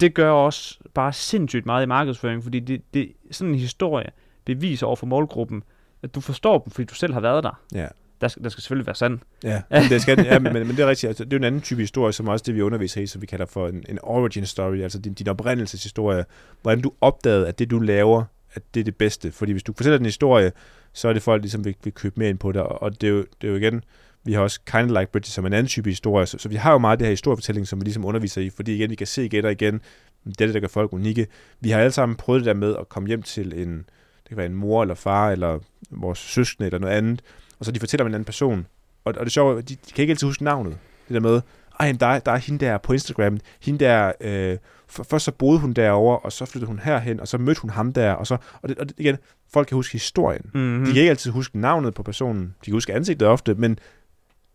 Det 0.00 0.14
gør 0.14 0.30
også 0.30 0.78
bare 0.94 1.12
sindssygt 1.12 1.66
meget 1.66 1.82
i 1.82 1.86
markedsføring, 1.86 2.42
fordi 2.42 2.60
det, 2.60 2.82
det 2.94 3.12
sådan 3.30 3.52
en 3.52 3.58
historie 3.58 4.10
beviser 4.44 4.86
over 4.86 4.96
for 4.96 5.06
målgruppen, 5.06 5.62
at 6.02 6.14
du 6.14 6.20
forstår 6.20 6.58
dem, 6.58 6.70
fordi 6.70 6.84
du 6.84 6.94
selv 6.94 7.12
har 7.12 7.20
været 7.20 7.44
der. 7.44 7.60
Ja. 7.74 7.86
Der 8.20 8.28
skal, 8.28 8.42
der 8.42 8.48
skal 8.48 8.62
selvfølgelig 8.62 8.86
være 8.86 8.94
sand. 8.94 9.18
Ja, 9.44 9.62
men 9.70 9.82
det, 9.90 10.02
skal, 10.02 10.24
ja 10.24 10.38
men, 10.38 10.52
men, 10.52 10.66
men 10.66 10.76
det 10.76 10.82
er 10.82 10.86
rigtigt. 10.86 11.08
Altså, 11.08 11.24
det 11.24 11.32
er 11.32 11.36
en 11.36 11.44
anden 11.44 11.60
type 11.60 11.80
historie, 11.80 12.12
som 12.12 12.28
også 12.28 12.42
det, 12.46 12.54
vi 12.54 12.60
underviser 12.60 13.00
i, 13.00 13.06
som 13.06 13.22
vi 13.22 13.26
kalder 13.26 13.46
for 13.46 13.68
en, 13.68 13.84
en 13.88 13.98
origin 14.02 14.46
story, 14.46 14.76
altså 14.76 14.98
din, 14.98 15.14
din 15.14 15.28
oprindelseshistorie. 15.28 16.24
Hvordan 16.62 16.80
du 16.80 16.92
opdagede, 17.00 17.48
at 17.48 17.58
det, 17.58 17.70
du 17.70 17.78
laver, 17.78 18.24
at 18.54 18.62
det 18.74 18.80
er 18.80 18.84
det 18.84 18.96
bedste. 18.96 19.32
Fordi 19.32 19.52
hvis 19.52 19.62
du 19.62 19.72
fortæller 19.76 19.98
den 19.98 20.06
historie, 20.06 20.52
så 20.92 21.08
er 21.08 21.12
det 21.12 21.22
folk, 21.22 21.42
ligesom 21.42 21.64
vil, 21.64 21.74
vil 21.84 21.92
købe 21.92 22.14
mere 22.20 22.30
ind 22.30 22.38
på 22.38 22.52
det. 22.52 22.62
Og 22.62 22.82
og 22.82 23.00
det 23.00 23.06
er, 23.06 23.10
jo, 23.10 23.24
det 23.40 23.46
er 23.46 23.50
jo 23.50 23.56
igen, 23.56 23.84
vi 24.26 24.32
har 24.32 24.40
også 24.40 24.60
Kind 24.66 24.90
of 24.90 24.98
Like 24.98 25.12
Bridges 25.12 25.32
som 25.32 25.46
en 25.46 25.52
anden 25.52 25.66
type 25.66 25.90
historie. 25.90 26.26
Så, 26.26 26.38
så 26.38 26.48
vi 26.48 26.56
har 26.56 26.72
jo 26.72 26.78
meget 26.78 26.98
det 26.98 27.06
her 27.06 27.12
historiefortælling, 27.12 27.68
som 27.68 27.80
vi 27.80 27.84
ligesom 27.84 28.04
underviser 28.04 28.40
i. 28.40 28.50
Fordi 28.50 28.74
igen, 28.74 28.90
vi 28.90 28.94
kan 28.94 29.06
se 29.06 29.24
igen 29.24 29.44
og 29.44 29.52
igen, 29.52 29.80
det 30.24 30.40
er 30.40 30.46
det, 30.46 30.54
der 30.54 30.60
gør 30.60 30.68
folk 30.68 30.92
unikke. 30.92 31.26
Vi 31.60 31.70
har 31.70 31.80
alle 31.80 31.92
sammen 31.92 32.16
prøvet 32.16 32.40
det 32.40 32.46
der 32.46 32.54
med 32.54 32.76
at 32.80 32.88
komme 32.88 33.06
hjem 33.06 33.22
til 33.22 33.62
en, 33.62 33.76
det 34.22 34.28
kan 34.28 34.36
være 34.36 34.46
en 34.46 34.54
mor 34.54 34.82
eller 34.82 34.94
far, 34.94 35.30
eller 35.30 35.58
vores 35.90 36.18
søskende 36.18 36.66
eller 36.66 36.78
noget 36.78 36.94
andet, 36.94 37.22
og 37.58 37.64
så 37.64 37.72
de 37.72 37.80
fortæller 37.80 38.04
om 38.04 38.08
en 38.08 38.14
anden 38.14 38.24
person. 38.24 38.66
Og, 39.04 39.14
og 39.18 39.24
det 39.24 39.32
sjove 39.32 39.58
er, 39.58 39.60
de, 39.60 39.74
de 39.74 39.92
kan 39.94 40.02
ikke 40.02 40.12
altid 40.12 40.26
huske 40.26 40.44
navnet. 40.44 40.78
Det 41.08 41.14
der 41.14 41.20
med, 41.20 41.40
ej, 41.80 41.92
der, 42.00 42.18
der 42.18 42.32
er 42.32 42.36
hende 42.36 42.64
der 42.64 42.78
på 42.78 42.92
Instagram, 42.92 43.38
hende 43.60 43.84
der, 43.84 44.12
øh, 44.20 44.58
for, 44.88 45.04
først 45.04 45.24
så 45.24 45.32
boede 45.32 45.58
hun 45.58 45.72
derovre, 45.72 46.18
og 46.18 46.32
så 46.32 46.44
flyttede 46.44 46.68
hun 46.68 46.78
herhen, 46.78 47.20
og 47.20 47.28
så 47.28 47.38
mødte 47.38 47.60
hun 47.60 47.70
ham 47.70 47.92
der, 47.92 48.12
og 48.12 48.26
så, 48.26 48.36
og, 48.62 48.68
det, 48.68 48.78
og 48.78 48.88
det, 48.88 48.94
igen, 48.98 49.16
folk 49.52 49.68
kan 49.68 49.76
huske 49.76 49.92
historien. 49.92 50.50
Mm-hmm. 50.54 50.84
De 50.84 50.92
kan 50.92 51.00
ikke 51.00 51.10
altid 51.10 51.30
huske 51.30 51.58
navnet 51.58 51.94
på 51.94 52.02
personen, 52.02 52.42
de 52.42 52.64
kan 52.64 52.72
huske 52.72 52.94
ansigtet 52.94 53.28
ofte, 53.28 53.54
men 53.54 53.78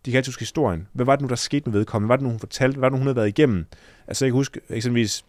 de 0.06 0.12
kan 0.12 0.18
altid 0.18 0.30
huske 0.32 0.42
historien. 0.42 0.88
Hvad 0.94 1.06
var 1.06 1.16
det 1.16 1.22
nu, 1.22 1.28
der 1.28 1.36
skete 1.36 1.70
med 1.70 1.80
vedkommende? 1.80 2.08
Hvad 2.08 2.14
var 2.14 2.18
det 2.18 2.24
nu, 2.24 2.30
hun 2.30 2.40
fortalte? 2.40 2.80
Hvad 2.80 2.82
var 2.82 2.90
det 2.90 2.94
nu, 2.94 2.98
hun 2.98 3.08
havde 3.08 3.16
været 3.16 3.28
igennem? 3.28 3.66
Altså, 4.08 4.26
jeg 4.26 4.32
kan 4.32 4.36
huske 4.36 4.60
eksempelvis, 4.70 5.26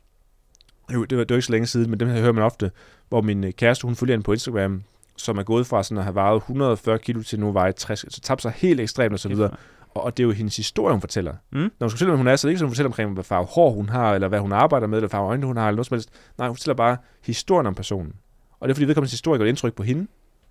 jo, 0.92 1.04
det 1.04 1.18
var, 1.18 1.24
det 1.24 1.30
var 1.30 1.36
ikke 1.36 1.46
så 1.46 1.52
længe 1.52 1.66
siden, 1.66 1.90
men 1.90 2.00
dem 2.00 2.08
her 2.08 2.20
hører 2.20 2.32
man 2.32 2.44
ofte, 2.44 2.70
hvor 3.08 3.20
min 3.20 3.44
øh, 3.44 3.52
kæreste, 3.52 3.84
hun 3.86 3.96
følger 3.96 4.12
hende 4.14 4.24
på 4.24 4.32
Instagram, 4.32 4.82
som 5.16 5.38
er 5.38 5.42
gået 5.42 5.66
fra 5.66 5.82
sådan 5.82 5.98
at 5.98 6.04
have 6.04 6.14
vejet 6.14 6.36
140 6.36 6.98
kilo 6.98 7.22
til 7.22 7.40
nu 7.40 7.52
veje 7.52 7.72
60, 7.72 8.14
så 8.14 8.20
tabte 8.20 8.42
sig 8.42 8.52
helt 8.56 8.80
ekstremt 8.80 9.12
og 9.12 9.18
så 9.18 9.28
videre. 9.28 9.50
Og, 9.94 10.02
og 10.02 10.16
det 10.16 10.22
er 10.22 10.26
jo 10.26 10.32
hendes 10.32 10.56
historie, 10.56 10.92
hun 10.92 11.00
fortæller. 11.00 11.34
Mm. 11.50 11.58
Når 11.58 11.68
hun 11.80 11.90
skal 11.90 11.90
fortælle, 11.90 12.10
hvem 12.10 12.18
hun 12.18 12.26
er, 12.26 12.36
så 12.36 12.46
er 12.46 12.48
det 12.48 12.52
ikke 12.52 12.58
sådan, 12.58 12.68
hun 12.68 12.72
fortæller 12.72 12.88
omkring, 12.88 13.12
hvad 13.12 13.24
farve 13.24 13.46
hår 13.46 13.70
hun 13.70 13.88
har, 13.88 14.14
eller 14.14 14.28
hvad 14.28 14.40
hun 14.40 14.52
arbejder 14.52 14.86
med, 14.86 14.98
eller 14.98 15.08
farve 15.08 15.28
øjne 15.28 15.46
hun 15.46 15.56
har, 15.56 15.68
eller 15.68 15.76
noget 15.76 15.86
som 15.86 15.94
helst. 15.94 16.10
Nej, 16.38 16.48
hun 16.48 16.56
fortæller 16.56 16.76
bare 16.76 16.96
historien 17.22 17.66
om 17.66 17.74
personen. 17.74 18.12
Og 18.60 18.68
det 18.68 18.72
er 18.72 18.74
fordi, 18.74 18.86
vedkommendes 18.86 19.12
historie 19.12 19.38
gør 19.38 19.44
et 19.44 19.48
indtryk 19.48 19.74
på 19.74 19.82
hende, 19.82 20.06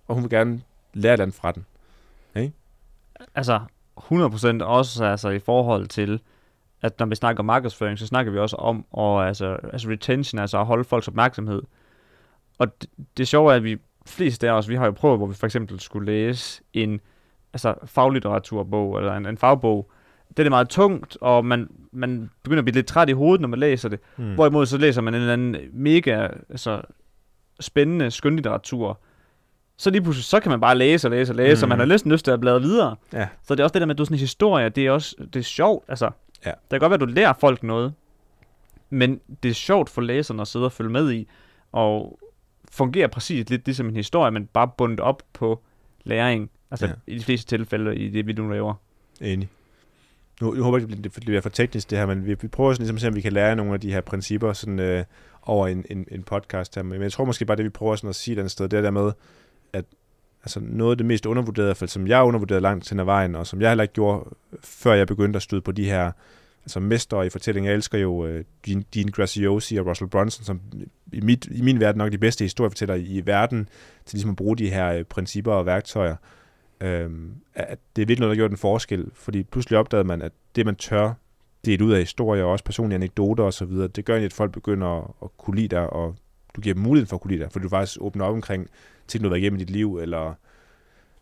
og 0.08 0.14
hun 0.14 0.24
vil 0.24 0.30
gerne 0.30 0.60
lære 0.94 1.10
et 1.10 1.14
eller 1.14 1.24
andet 1.24 1.36
fra 1.36 1.52
den. 1.52 1.66
Altså, 3.34 3.60
100% 4.00 4.64
også 4.64 5.04
altså, 5.04 5.28
i 5.28 5.38
forhold 5.38 5.86
til, 5.86 6.20
at 6.82 6.98
når 6.98 7.06
vi 7.06 7.14
snakker 7.14 7.42
markedsføring, 7.42 7.98
så 7.98 8.06
snakker 8.06 8.32
vi 8.32 8.38
også 8.38 8.56
om 8.56 8.84
og, 8.90 9.28
altså, 9.28 9.58
altså 9.72 9.88
retention, 9.88 10.38
altså 10.38 10.58
at 10.58 10.66
holde 10.66 10.84
folks 10.84 11.08
opmærksomhed. 11.08 11.62
Og 12.58 12.82
det, 12.82 12.90
det 13.16 13.28
sjove 13.28 13.52
er, 13.52 13.56
at 13.56 13.64
vi 13.64 13.78
flest 14.06 14.44
af 14.44 14.52
os, 14.52 14.68
vi 14.68 14.74
har 14.74 14.84
jo 14.84 14.92
prøvet, 14.92 15.18
hvor 15.18 15.26
vi 15.26 15.34
for 15.34 15.46
eksempel 15.46 15.80
skulle 15.80 16.06
læse 16.06 16.62
en 16.72 17.00
altså, 17.52 17.74
faglitteraturbog 17.84 18.98
eller 18.98 19.16
en, 19.16 19.26
en 19.26 19.38
fagbog. 19.38 19.90
Det 20.36 20.46
er 20.46 20.50
meget 20.50 20.68
tungt, 20.68 21.18
og 21.20 21.44
man, 21.44 21.68
man 21.92 22.30
begynder 22.42 22.60
at 22.60 22.64
blive 22.64 22.74
lidt 22.74 22.86
træt 22.86 23.08
i 23.08 23.12
hovedet, 23.12 23.40
når 23.40 23.48
man 23.48 23.58
læser 23.58 23.88
det. 23.88 24.00
Mm. 24.16 24.34
Hvorimod 24.34 24.66
så 24.66 24.78
læser 24.78 25.00
man 25.00 25.14
en 25.14 25.20
eller 25.20 25.32
anden 25.32 25.56
mega 25.72 26.28
altså, 26.50 26.82
spændende 27.60 28.10
skønlitteratur. 28.10 29.00
Så 29.76 29.90
lige 29.90 30.02
pludselig, 30.02 30.24
så 30.24 30.40
kan 30.40 30.50
man 30.50 30.60
bare 30.60 30.78
læse 30.78 31.06
og 31.06 31.10
læse 31.10 31.32
og 31.32 31.36
læse, 31.36 31.56
mm. 31.56 31.62
og 31.62 31.68
man 31.68 31.78
har 31.78 31.86
næsten 31.86 32.12
lyst 32.12 32.24
til 32.24 32.32
at 32.32 32.40
bladre 32.40 32.60
videre. 32.60 32.96
Ja. 33.12 33.28
Så 33.42 33.54
det 33.54 33.60
er 33.60 33.64
også 33.64 33.72
det 33.72 33.80
der 33.80 33.86
med, 33.86 33.94
at 33.94 33.98
du 33.98 34.04
sådan 34.04 34.14
en 34.14 34.18
historie, 34.20 34.68
det 34.68 34.86
er 34.86 34.90
også 34.90 35.16
det 35.32 35.36
er 35.36 35.42
sjovt. 35.44 35.84
Altså, 35.88 36.10
Ja. 36.46 36.50
Det 36.50 36.70
kan 36.70 36.78
godt 36.80 36.90
være, 36.90 36.94
at 36.94 37.00
du 37.00 37.06
lærer 37.06 37.32
folk 37.40 37.62
noget, 37.62 37.94
men 38.90 39.20
det 39.42 39.48
er 39.50 39.54
sjovt 39.54 39.90
for 39.90 40.00
læserne 40.02 40.42
at 40.42 40.48
sidde 40.48 40.64
og 40.64 40.72
følge 40.72 40.90
med 40.90 41.12
i, 41.12 41.28
og 41.72 42.18
fungere 42.70 43.08
præcis 43.08 43.50
lidt 43.50 43.64
ligesom 43.66 43.88
en 43.88 43.96
historie, 43.96 44.30
men 44.30 44.46
bare 44.46 44.68
bundet 44.78 45.00
op 45.00 45.22
på 45.32 45.60
læring. 46.04 46.50
Altså 46.70 46.86
Ja. 46.86 46.92
i 47.06 47.18
de 47.18 47.24
fleste 47.24 47.56
tilfælde 47.56 47.96
i 47.96 48.08
det, 48.08 48.26
vi 48.26 48.32
nu 48.32 48.48
laver. 48.48 48.74
Enig. 49.20 49.48
Nu, 50.40 50.54
nu 50.54 50.62
håber 50.62 50.78
jeg 50.78 50.90
ikke, 50.90 51.02
det 51.02 51.12
bliver- 51.12 51.40
for 51.40 51.48
teknisk 51.48 51.90
det 51.90 51.98
her, 51.98 52.06
men 52.06 52.26
vi, 52.26 52.34
vi 52.40 52.48
prøver 52.48 52.72
sådan 52.72 52.82
ligesom 52.82 52.96
at 52.96 53.00
se, 53.00 53.08
om 53.08 53.14
vi 53.14 53.20
kan 53.20 53.32
lære 53.32 53.56
nogle 53.56 53.74
af 53.74 53.80
de 53.80 53.92
her 53.92 54.00
principper 54.00 54.52
sådan, 54.52 54.78
øh, 54.78 55.04
over 55.42 55.66
en, 55.68 55.84
en, 55.90 56.06
en 56.10 56.22
podcast 56.22 56.74
her. 56.74 56.82
Men 56.82 57.02
jeg 57.02 57.12
tror 57.12 57.24
måske 57.24 57.44
bare, 57.44 57.56
det 57.56 57.64
vi 57.64 57.70
prøver 57.70 57.96
sådan 57.96 58.08
at 58.10 58.14
sige 58.16 58.32
et 58.32 58.38
andet 58.38 58.50
sted, 58.50 58.68
det 58.68 58.76
er 58.76 58.82
der 58.82 58.90
med, 58.90 59.12
at 59.72 59.84
altså 60.42 60.60
noget 60.62 60.90
af 60.90 60.96
det 60.96 61.06
mest 61.06 61.26
undervurderede, 61.26 61.66
i 61.66 61.70
hvert 61.70 61.76
fald, 61.76 61.90
som 61.90 62.06
jeg 62.06 62.22
undervurderede 62.22 62.62
langt 62.62 62.90
hen 62.90 63.00
ad 63.00 63.04
vejen, 63.04 63.34
og 63.34 63.46
som 63.46 63.60
jeg 63.60 63.70
heller 63.70 63.82
ikke 63.82 63.94
gjorde, 63.94 64.30
før 64.60 64.94
jeg 64.94 65.06
begyndte 65.06 65.36
at 65.36 65.42
støde 65.42 65.60
på 65.60 65.72
de 65.72 65.84
her 65.84 66.12
altså 66.64 66.80
mestre 66.80 67.26
i 67.26 67.30
fortælling. 67.30 67.66
Jeg 67.66 67.74
elsker 67.74 67.98
jo 67.98 68.26
øh, 68.26 68.38
uh, 68.38 68.44
Dean, 68.66 68.84
Dean 68.94 69.08
Graziosi 69.08 69.76
og 69.76 69.86
Russell 69.86 70.10
Brunson, 70.10 70.44
som 70.44 70.60
i, 71.12 71.20
mit, 71.20 71.48
i 71.50 71.62
min 71.62 71.80
verden 71.80 71.98
nok 71.98 72.12
de 72.12 72.18
bedste 72.18 72.44
historiefortæller 72.44 72.94
i, 72.94 73.04
i 73.04 73.26
verden, 73.26 73.68
til 74.06 74.16
ligesom 74.16 74.30
at 74.30 74.36
bruge 74.36 74.56
de 74.56 74.70
her 74.70 74.98
uh, 74.98 75.04
principper 75.04 75.52
og 75.52 75.66
værktøjer. 75.66 76.16
Uh, 76.80 77.10
at 77.54 77.78
det 77.96 78.02
er 78.02 78.06
virkelig 78.06 78.20
noget, 78.20 78.30
der 78.30 78.40
gjorde 78.40 78.52
en 78.52 78.58
forskel, 78.58 79.10
fordi 79.14 79.42
pludselig 79.42 79.78
opdagede 79.78 80.06
man, 80.06 80.22
at 80.22 80.32
det, 80.56 80.66
man 80.66 80.76
tør 80.76 81.12
dele 81.64 81.84
ud 81.84 81.92
af 81.92 81.98
historier, 81.98 82.44
og 82.44 82.50
også 82.50 82.64
personlige 82.64 82.94
anekdoter 82.94 83.44
osv., 83.44 83.68
det 83.68 84.04
gør 84.04 84.14
egentlig, 84.14 84.26
at 84.26 84.32
folk 84.32 84.52
begynder 84.52 84.86
at, 84.86 85.10
at 85.22 85.28
kunne 85.38 85.56
lide 85.56 85.68
dig, 85.68 85.92
og 85.92 86.14
du 86.56 86.60
giver 86.60 86.74
dem 86.74 86.82
muligheden 86.82 87.08
for 87.08 87.16
at 87.16 87.20
kunne 87.20 87.30
lide 87.30 87.42
dig, 87.42 87.52
fordi 87.52 87.62
du 87.62 87.68
faktisk 87.68 87.98
åbner 88.00 88.24
op 88.24 88.34
omkring 88.34 88.68
ting, 89.08 89.24
du 89.24 89.28
har 89.28 89.30
været 89.30 89.40
igennem 89.40 89.60
i 89.60 89.64
dit 89.64 89.70
liv, 89.70 89.98
eller 89.98 90.34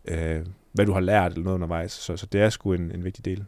øh, 0.07 0.45
hvad 0.71 0.85
du 0.85 0.93
har 0.93 0.99
lært, 0.99 1.31
eller 1.31 1.43
noget 1.43 1.55
undervejs. 1.55 1.91
Så, 1.91 2.17
så 2.17 2.25
det 2.25 2.41
er 2.41 2.49
sgu 2.49 2.73
en, 2.73 2.91
en 2.91 3.03
vigtig 3.03 3.25
del. 3.25 3.45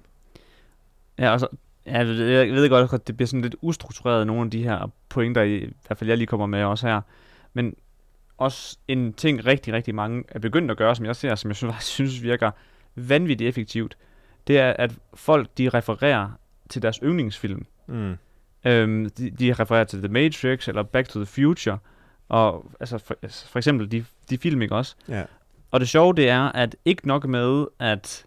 Ja, 1.20 1.32
og 1.32 1.40
så, 1.40 1.48
ja, 1.86 1.92
jeg 1.98 2.08
ved- 2.08 2.70
godt, 2.70 2.94
at 2.94 3.08
det 3.08 3.18
bliver 3.18 3.28
sådan 3.28 3.42
lidt 3.42 3.56
ustruktureret, 3.62 4.28
nogle 4.28 4.44
af 4.44 4.52
de 4.52 4.64
her 4.64 4.92
pointer, 5.10 5.42
i, 5.42 5.56
i 5.58 5.74
hvert 5.88 5.98
fald 5.98 6.10
jeg 6.10 6.18
lige 6.18 6.28
kommer 6.28 6.46
med 6.46 6.64
også 6.64 6.88
her. 6.88 7.02
Men 7.54 7.76
også 8.38 8.78
en 8.88 9.14
ting, 9.14 9.46
rigtig, 9.46 9.74
rigtig 9.74 9.96
mange 9.96 10.24
er 10.28 10.40
begyndt 10.40 10.72
at 10.72 10.78
gøre, 10.78 10.96
som 10.96 11.06
jeg 11.06 11.16
ser, 11.16 11.36
som 11.36 11.50
jeg 11.50 11.56
synes, 11.56 11.76
synes 11.96 12.24
virker 12.24 12.52
vanvittigt 12.96 13.48
effektivt, 13.48 13.98
det 14.48 14.60
er, 14.60 14.74
at 14.74 14.92
folk, 15.14 15.58
de 15.58 15.70
refererer 15.70 16.32
til 16.70 16.82
deres 16.82 17.00
yndlingsfilm. 17.04 17.66
Mm. 17.88 18.14
Øhm, 18.66 19.10
de, 19.10 19.30
de 19.30 19.54
refererer 19.54 19.84
til 19.84 20.00
The 20.00 20.08
Matrix, 20.08 20.68
eller 20.68 20.84
Back 20.84 21.10
to 21.10 21.20
the 21.20 21.26
Future, 21.26 21.78
og 22.30 22.72
altså 22.80 22.98
for, 22.98 23.16
altså 23.22 23.48
for 23.48 23.60
eksempel 23.60 23.92
de, 23.92 24.06
de 24.30 24.38
film, 24.38 24.62
ikke 24.62 24.76
også? 24.76 24.96
Ja. 25.10 25.24
Og 25.72 25.80
det 25.80 25.90
sjove, 25.90 26.14
det 26.14 26.30
er, 26.30 26.42
at 26.42 26.76
ikke 26.86 27.08
nok 27.08 27.28
med, 27.28 27.66
at 27.80 28.26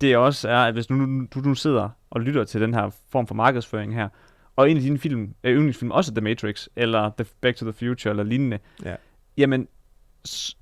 det 0.00 0.16
også 0.16 0.48
er, 0.48 0.58
at 0.58 0.72
hvis 0.74 0.90
nu, 0.90 1.26
du 1.34 1.38
nu 1.40 1.54
sidder 1.54 1.88
og 2.10 2.20
lytter 2.20 2.44
til 2.44 2.60
den 2.60 2.74
her 2.74 2.90
form 3.10 3.26
for 3.26 3.34
markedsføring 3.34 3.94
her, 3.94 4.08
og 4.56 4.70
en 4.70 4.76
af 4.76 4.82
dine 4.82 4.98
film, 4.98 5.34
øh, 5.44 5.54
yndlingsfilm 5.56 5.90
også 5.90 6.14
The 6.14 6.20
Matrix, 6.20 6.66
eller 6.76 7.10
The 7.18 7.26
Back 7.40 7.56
to 7.56 7.64
the 7.64 7.72
Future, 7.72 8.10
eller 8.10 8.22
lignende, 8.24 8.58
Ja. 8.84 8.94
jamen, 9.36 9.68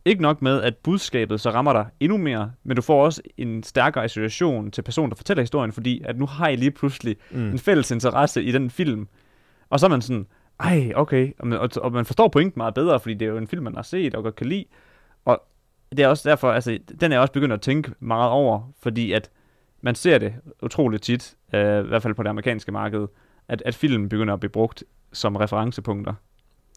ikke 0.05 0.23
nok 0.23 0.43
med, 0.43 0.63
at 0.63 0.77
budskabet 0.77 1.41
så 1.41 1.51
rammer 1.51 1.73
dig 1.73 1.87
endnu 2.01 2.17
mere, 2.19 2.53
men 2.65 2.77
du 2.77 2.83
får 2.83 3.05
også 3.05 3.23
en 3.37 3.63
stærkere 3.63 4.05
association 4.05 4.71
til 4.71 4.83
personen, 4.83 5.11
der 5.11 5.17
fortæller 5.17 5.43
historien, 5.43 5.73
fordi 5.73 6.03
at 6.05 6.19
nu 6.19 6.27
har 6.27 6.49
I 6.49 6.57
lige 6.57 6.71
pludselig 6.71 7.17
Mm. 7.31 7.51
en 7.51 7.59
fælles 7.59 7.91
interesse 7.91 8.43
i 8.43 8.53
den 8.53 8.71
film. 8.71 9.09
Og 9.71 9.81
så 9.81 9.87
er 9.87 9.91
man 9.91 10.03
sådan, 10.03 10.27
ej, 10.61 10.93
okay, 10.95 11.33
og 11.39 11.47
man, 11.47 11.59
og, 11.59 11.71
og 11.77 11.93
man 11.93 12.05
forstår 12.05 12.29
pointen 12.29 12.59
meget 12.59 12.75
bedre, 12.75 13.01
fordi 13.01 13.15
det 13.15 13.27
er 13.27 13.31
jo 13.31 13.39
en 13.39 13.49
film, 13.49 13.65
man 13.65 13.75
har 13.75 13.83
set 13.83 14.15
og 14.15 14.23
godt 14.23 14.37
kan 14.37 14.47
lide. 14.47 14.65
Og 15.25 15.43
det 15.91 16.01
er 16.01 16.09
også 16.09 16.29
derfor, 16.29 16.53
altså, 16.53 16.79
den 17.01 17.13
er 17.13 17.17
jeg 17.17 17.21
også 17.21 17.33
begyndt 17.33 17.55
at 17.55 17.61
tænke 17.61 17.93
meget 18.01 18.31
over, 18.31 18.73
fordi 18.83 19.13
at 19.13 19.31
man 19.81 19.95
ser 19.95 20.19
det 20.19 20.35
utroligt 20.63 21.03
tit, 21.03 21.35
øh, 21.55 21.85
i 21.85 21.89
hvert 21.89 22.03
fald 22.03 22.15
på 22.15 22.23
det 22.23 22.29
amerikanske 22.29 22.73
marked, 22.73 23.07
at, 23.49 23.63
at 23.67 23.75
film 23.75 24.09
begynder 24.09 24.35
at 24.35 24.41
blive 24.41 24.51
brugt 24.51 24.85
som 25.13 25.37
referencepunkter. 25.37 26.15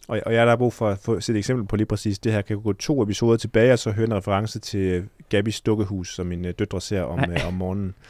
Og, 0.08 0.20
og 0.26 0.34
jeg 0.34 0.46
der 0.46 0.50
har 0.50 0.58
brug 0.58 0.74
for 0.74 0.90
at 0.90 0.98
få 0.98 1.20
set 1.20 1.34
et 1.34 1.38
eksempel 1.38 1.68
på 1.68 1.76
lige 1.76 1.88
præcis 1.88 2.20
det 2.20 2.32
her. 2.32 2.42
Kan 2.42 2.62
gå 2.62 2.74
to 2.74 3.04
episoder 3.04 3.38
tilbage, 3.38 3.74
og 3.74 3.80
så 3.80 3.92
høre 3.92 4.06
en 4.06 4.14
reference 4.14 4.60
til 4.60 5.08
Gabys 5.30 5.62
dukkehus, 5.62 6.16
som 6.16 6.28
mine 6.28 6.48
øh, 6.48 6.54
døtre 6.60 6.82
ser 6.82 7.02
om, 7.02 7.20
øh, 7.20 7.48
om 7.48 7.54
morgenen. 7.54 7.96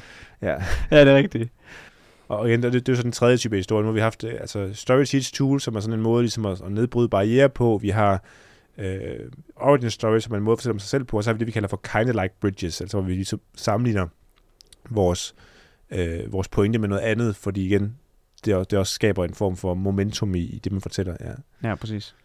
Ja. 0.41 0.55
Ja, 0.91 1.05
det 1.05 1.13
er 1.13 1.15
rigtigt. 1.15 1.49
Og 2.29 2.49
igen, 2.49 2.63
det, 2.63 2.73
det 2.73 2.89
er 2.89 2.93
jo 2.93 2.95
så 2.95 3.03
den 3.03 3.11
tredje 3.11 3.37
type 3.37 3.55
historie. 3.55 3.83
Nu 3.83 3.87
har 3.87 3.93
vi 3.93 3.99
haft 3.99 4.23
øh, 4.23 4.33
altså 4.39 4.69
Story 4.73 5.03
Teach 5.03 5.33
Tool, 5.33 5.61
som 5.61 5.75
er 5.75 5.79
sådan 5.79 5.93
en 5.93 6.03
måde 6.03 6.23
ligesom 6.23 6.45
at, 6.45 6.61
at 6.61 6.71
nedbryde 6.71 7.09
barriere 7.09 7.49
på. 7.49 7.79
Vi 7.81 7.89
har 7.89 8.23
øh, 8.77 9.31
Origin 9.55 9.89
Story, 9.89 10.19
som 10.19 10.33
er 10.33 10.37
en 10.37 10.43
måde 10.43 10.53
at 10.53 10.59
fortælle 10.59 10.73
om 10.73 10.79
sig 10.79 10.89
selv 10.89 11.03
på. 11.03 11.17
Og 11.17 11.23
så 11.23 11.29
har 11.29 11.33
vi 11.33 11.39
det, 11.39 11.47
vi 11.47 11.51
kalder 11.51 11.67
for 11.67 11.81
kind 11.93 12.21
like 12.21 12.33
bridges, 12.41 12.81
altså 12.81 12.97
hvor 12.97 13.07
vi 13.07 13.13
ligesom 13.13 13.41
sammenligner 13.55 14.07
vores, 14.89 15.35
øh, 15.91 16.33
vores 16.33 16.47
pointe 16.47 16.79
med 16.79 16.87
noget 16.87 17.01
andet, 17.01 17.35
fordi 17.35 17.65
igen, 17.65 17.97
det, 18.45 18.55
også, 18.55 18.67
det 18.71 18.79
også 18.79 18.93
skaber 18.93 19.25
en 19.25 19.33
form 19.33 19.57
for 19.57 19.73
momentum 19.73 20.35
i, 20.35 20.41
i 20.41 20.59
det, 20.59 20.71
man 20.71 20.81
fortæller. 20.81 21.15
Ja. 21.19 21.69
Ja, 21.69 21.75
præcis. 21.75 22.15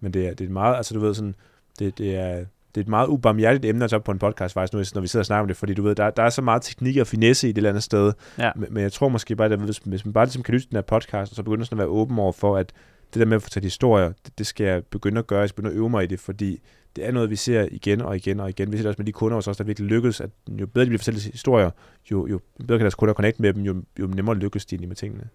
Men 0.00 0.14
det 0.14 0.26
er, 0.26 0.34
det 0.34 0.44
er 0.44 0.50
meget, 0.50 0.76
altså 0.76 0.94
du 0.94 1.00
ved 1.00 1.14
sådan, 1.14 1.34
det, 1.78 1.98
det 1.98 2.14
er, 2.16 2.44
det 2.74 2.80
er 2.80 2.84
et 2.84 2.88
meget 2.88 3.06
ubarmhjertigt 3.08 3.64
emne 3.64 3.84
at 3.84 3.90
tage 3.90 3.98
op 3.98 4.04
på 4.04 4.12
en 4.12 4.18
podcast 4.18 4.54
faktisk 4.54 4.72
nu, 4.72 4.82
når 4.94 5.00
vi 5.00 5.06
sidder 5.06 5.22
og 5.22 5.26
snakker 5.26 5.40
om 5.42 5.48
det, 5.48 5.56
fordi 5.56 5.74
du 5.74 5.82
ved, 5.82 5.94
der, 5.94 6.10
der 6.10 6.22
er 6.22 6.30
så 6.30 6.42
meget 6.42 6.62
teknik 6.62 6.96
og 6.96 7.06
finesse 7.06 7.48
i 7.48 7.52
det 7.52 7.56
eller 7.58 7.70
andet 7.70 7.82
sted, 7.82 8.12
Ja. 8.38 8.50
men, 8.56 8.74
men 8.74 8.82
jeg 8.82 8.92
tror 8.92 9.08
måske 9.08 9.36
bare, 9.36 9.52
at 9.52 9.58
hvis, 9.58 9.78
hvis 9.78 10.04
man 10.04 10.12
bare 10.12 10.24
ligesom 10.24 10.42
kan 10.42 10.52
lytte 10.52 10.64
til 10.66 10.70
den 10.70 10.76
her 10.76 10.82
podcast, 10.82 11.32
og 11.32 11.36
så 11.36 11.42
begynder 11.42 11.64
sådan 11.64 11.74
at 11.76 11.78
være 11.78 11.88
åben 11.88 12.18
over 12.18 12.32
for, 12.32 12.56
at 12.56 12.72
det 13.14 13.20
der 13.20 13.26
med 13.26 13.36
at 13.36 13.42
fortælle 13.42 13.66
historier, 13.66 14.12
det, 14.26 14.38
det 14.38 14.46
skal 14.46 14.64
jeg 14.66 14.84
begynde 14.84 15.18
at 15.18 15.26
gøre, 15.26 15.40
jeg 15.40 15.48
skal 15.48 15.56
begynde 15.56 15.74
at 15.74 15.78
øve 15.78 15.90
mig 15.90 16.04
i 16.04 16.06
det, 16.06 16.20
fordi 16.20 16.60
det 16.96 17.06
er 17.06 17.12
noget, 17.12 17.30
vi 17.30 17.36
ser 17.36 17.68
igen 17.70 18.00
og 18.00 18.16
igen 18.16 18.40
og 18.40 18.48
igen. 18.48 18.72
Vi 18.72 18.76
ser 18.76 18.82
det 18.82 18.88
også 18.88 18.98
med 19.00 19.06
de 19.06 19.12
kunder 19.12 19.34
hos 19.34 19.48
os, 19.48 19.56
der 19.56 19.64
virkelig 19.64 19.88
lykkes, 19.88 20.20
at 20.20 20.30
jo 20.48 20.66
bedre 20.66 20.84
de 20.84 20.88
bliver 20.90 20.98
fortalt 20.98 21.22
historier, 21.22 21.70
jo, 22.10 22.26
jo 22.26 22.40
bedre 22.58 22.78
kan 22.78 22.80
deres 22.84 22.94
kunder 22.94 23.14
connecte 23.14 23.42
med 23.42 23.52
dem, 23.54 23.62
jo, 23.62 23.82
jo 24.00 24.06
nemmere 24.06 24.36
lykkes 24.36 24.66
de 24.66 24.86
med 24.86 24.96
tingene. 24.96 25.28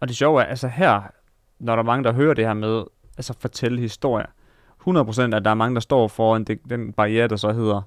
Og 0.00 0.08
det 0.08 0.16
sjove 0.16 0.40
er, 0.42 0.44
altså 0.46 0.68
her, 0.68 1.00
når 1.58 1.76
der 1.76 1.82
er 1.82 1.86
mange, 1.86 2.04
der 2.04 2.12
hører 2.12 2.34
det 2.34 2.46
her 2.46 2.54
med, 2.54 2.82
altså 3.16 3.34
fortælle 3.40 3.80
historier, 3.80 4.26
100% 4.88 5.22
at 5.36 5.44
der 5.44 5.50
er 5.50 5.54
mange, 5.54 5.74
der 5.74 5.80
står 5.80 6.08
foran 6.08 6.44
det, 6.44 6.58
den 6.70 6.92
barriere, 6.92 7.28
der 7.28 7.36
så 7.36 7.52
hedder, 7.52 7.82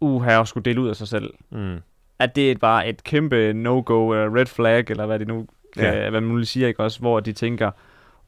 uh, 0.00 0.24
her 0.24 0.44
skulle 0.44 0.64
dele 0.64 0.80
ud 0.80 0.88
af 0.88 0.96
sig 0.96 1.08
selv. 1.08 1.34
Mm. 1.50 1.76
At 2.18 2.36
det 2.36 2.50
er 2.50 2.56
bare 2.58 2.88
et 2.88 3.04
kæmpe 3.04 3.52
no-go, 3.52 4.04
uh, 4.04 4.34
red 4.34 4.46
flag, 4.46 4.90
eller 4.90 5.06
hvad 5.06 5.18
det 5.18 5.28
nu 5.28 5.46
kan, 5.74 5.84
Ja. 5.84 6.02
ja. 6.04 6.10
hvad 6.10 6.20
man 6.20 6.30
nu 6.30 6.44
siger, 6.44 6.68
ikke 6.68 6.82
også, 6.82 7.00
hvor 7.00 7.20
de 7.20 7.32
tænker, 7.32 7.66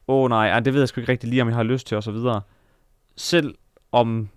åh 0.07 0.23
oh, 0.23 0.29
nej, 0.29 0.47
ej, 0.49 0.59
det 0.59 0.73
ved 0.73 0.81
jeg 0.81 0.87
sgu 0.87 1.01
ikke 1.01 1.11
rigtig 1.11 1.29
lige, 1.29 1.41
om 1.41 1.47
jeg 1.47 1.55
har 1.55 1.63
lyst 1.63 1.87
til, 1.87 1.97
og 1.97 2.03
så 2.03 2.11
videre. 2.11 2.41
Selv 3.15 3.55
om 3.91 4.29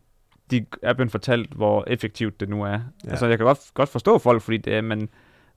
de 0.51 0.67
er 0.83 0.93
blevet 0.93 1.11
fortalt, 1.11 1.53
hvor 1.55 1.85
effektivt 1.87 2.41
det 2.41 2.49
nu 2.49 2.63
er. 2.63 2.69
Ja. 2.71 2.81
Altså, 3.11 3.27
jeg 3.27 3.39
kan 3.39 3.47
godt, 3.47 3.59
godt 3.75 3.89
forstå 3.89 4.19
folk, 4.19 4.43
fordi 4.43 4.57
det 4.57 4.75
er, 4.75 4.81
man, 4.81 5.09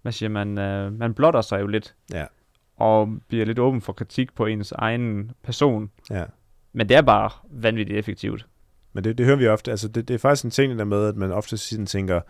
hvad 0.01 0.11
siger 0.11 0.29
man, 0.29 0.57
øh, 0.57 0.93
man 0.99 1.13
blotter 1.13 1.41
sig 1.41 1.61
jo 1.61 1.67
lidt, 1.67 1.95
Ja. 2.13 2.25
og 2.77 3.09
bliver 3.27 3.45
lidt 3.45 3.59
åben 3.59 3.81
for 3.81 3.93
kritik 3.93 4.35
på 4.35 4.45
ens 4.45 4.71
egen 4.71 5.31
person. 5.43 5.91
Ja. 6.09 6.23
Men 6.73 6.89
det 6.89 6.97
er 6.97 7.01
bare 7.01 7.29
vanvittigt 7.51 7.99
effektivt. 7.99 8.45
Men 8.93 9.03
det, 9.03 9.17
det 9.17 9.25
hører 9.25 9.37
vi 9.37 9.47
ofte. 9.47 9.71
Altså, 9.71 9.87
det, 9.87 10.07
det 10.07 10.13
er 10.13 10.17
faktisk 10.17 10.45
en 10.45 10.51
ting 10.51 10.79
der 10.79 10.85
med, 10.85 11.07
at 11.07 11.15
man 11.15 11.31
ofte 11.31 11.57
sådan 11.57 11.85
tænker, 11.85 12.21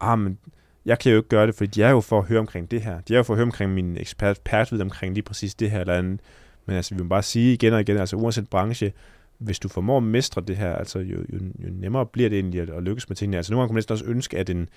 ah, 0.00 0.18
men 0.18 0.38
jeg 0.84 0.98
kan 0.98 1.12
jo 1.12 1.18
ikke 1.18 1.28
gøre 1.28 1.46
det, 1.46 1.54
fordi 1.54 1.70
de 1.70 1.82
er 1.82 1.90
jo 1.90 2.00
for 2.00 2.18
at 2.18 2.26
høre 2.26 2.38
omkring 2.38 2.70
det 2.70 2.82
her. 2.82 3.00
De 3.00 3.12
er 3.12 3.16
jo 3.16 3.22
for 3.22 3.32
at 3.32 3.36
høre 3.36 3.46
omkring 3.46 3.74
min 3.74 3.96
ekspert, 3.96 4.30
ekspertviden 4.30 4.82
omkring 4.82 5.14
lige 5.14 5.24
præcis 5.24 5.54
det 5.54 5.70
her 5.70 5.80
eller 5.80 5.94
andet. 5.94 6.20
Men 6.66 6.76
altså, 6.76 6.94
vi 6.94 7.02
må 7.02 7.08
bare 7.08 7.22
sige 7.22 7.52
igen 7.52 7.72
og 7.72 7.80
igen, 7.80 7.96
altså 7.96 8.16
uanset 8.16 8.48
branche, 8.50 8.92
hvis 9.38 9.58
du 9.58 9.68
formår 9.68 9.96
at 9.96 10.02
mestre 10.02 10.42
det 10.48 10.56
her, 10.56 10.76
altså 10.76 10.98
jo, 10.98 11.18
jo, 11.32 11.38
jo 11.38 11.70
nemmere 11.70 12.06
bliver 12.06 12.28
det 12.28 12.38
egentlig 12.38 12.60
at, 12.60 12.70
at 12.70 12.82
lykkes 12.82 13.08
med 13.08 13.16
tingene. 13.16 13.36
Altså 13.36 13.52
nogle 13.52 13.60
gange 13.60 13.68
kunne 13.68 13.74
man 13.74 13.78
næsten 13.78 13.92
også 13.92 14.04
ønske, 14.04 14.38
at 14.38 14.50
en, 14.50 14.68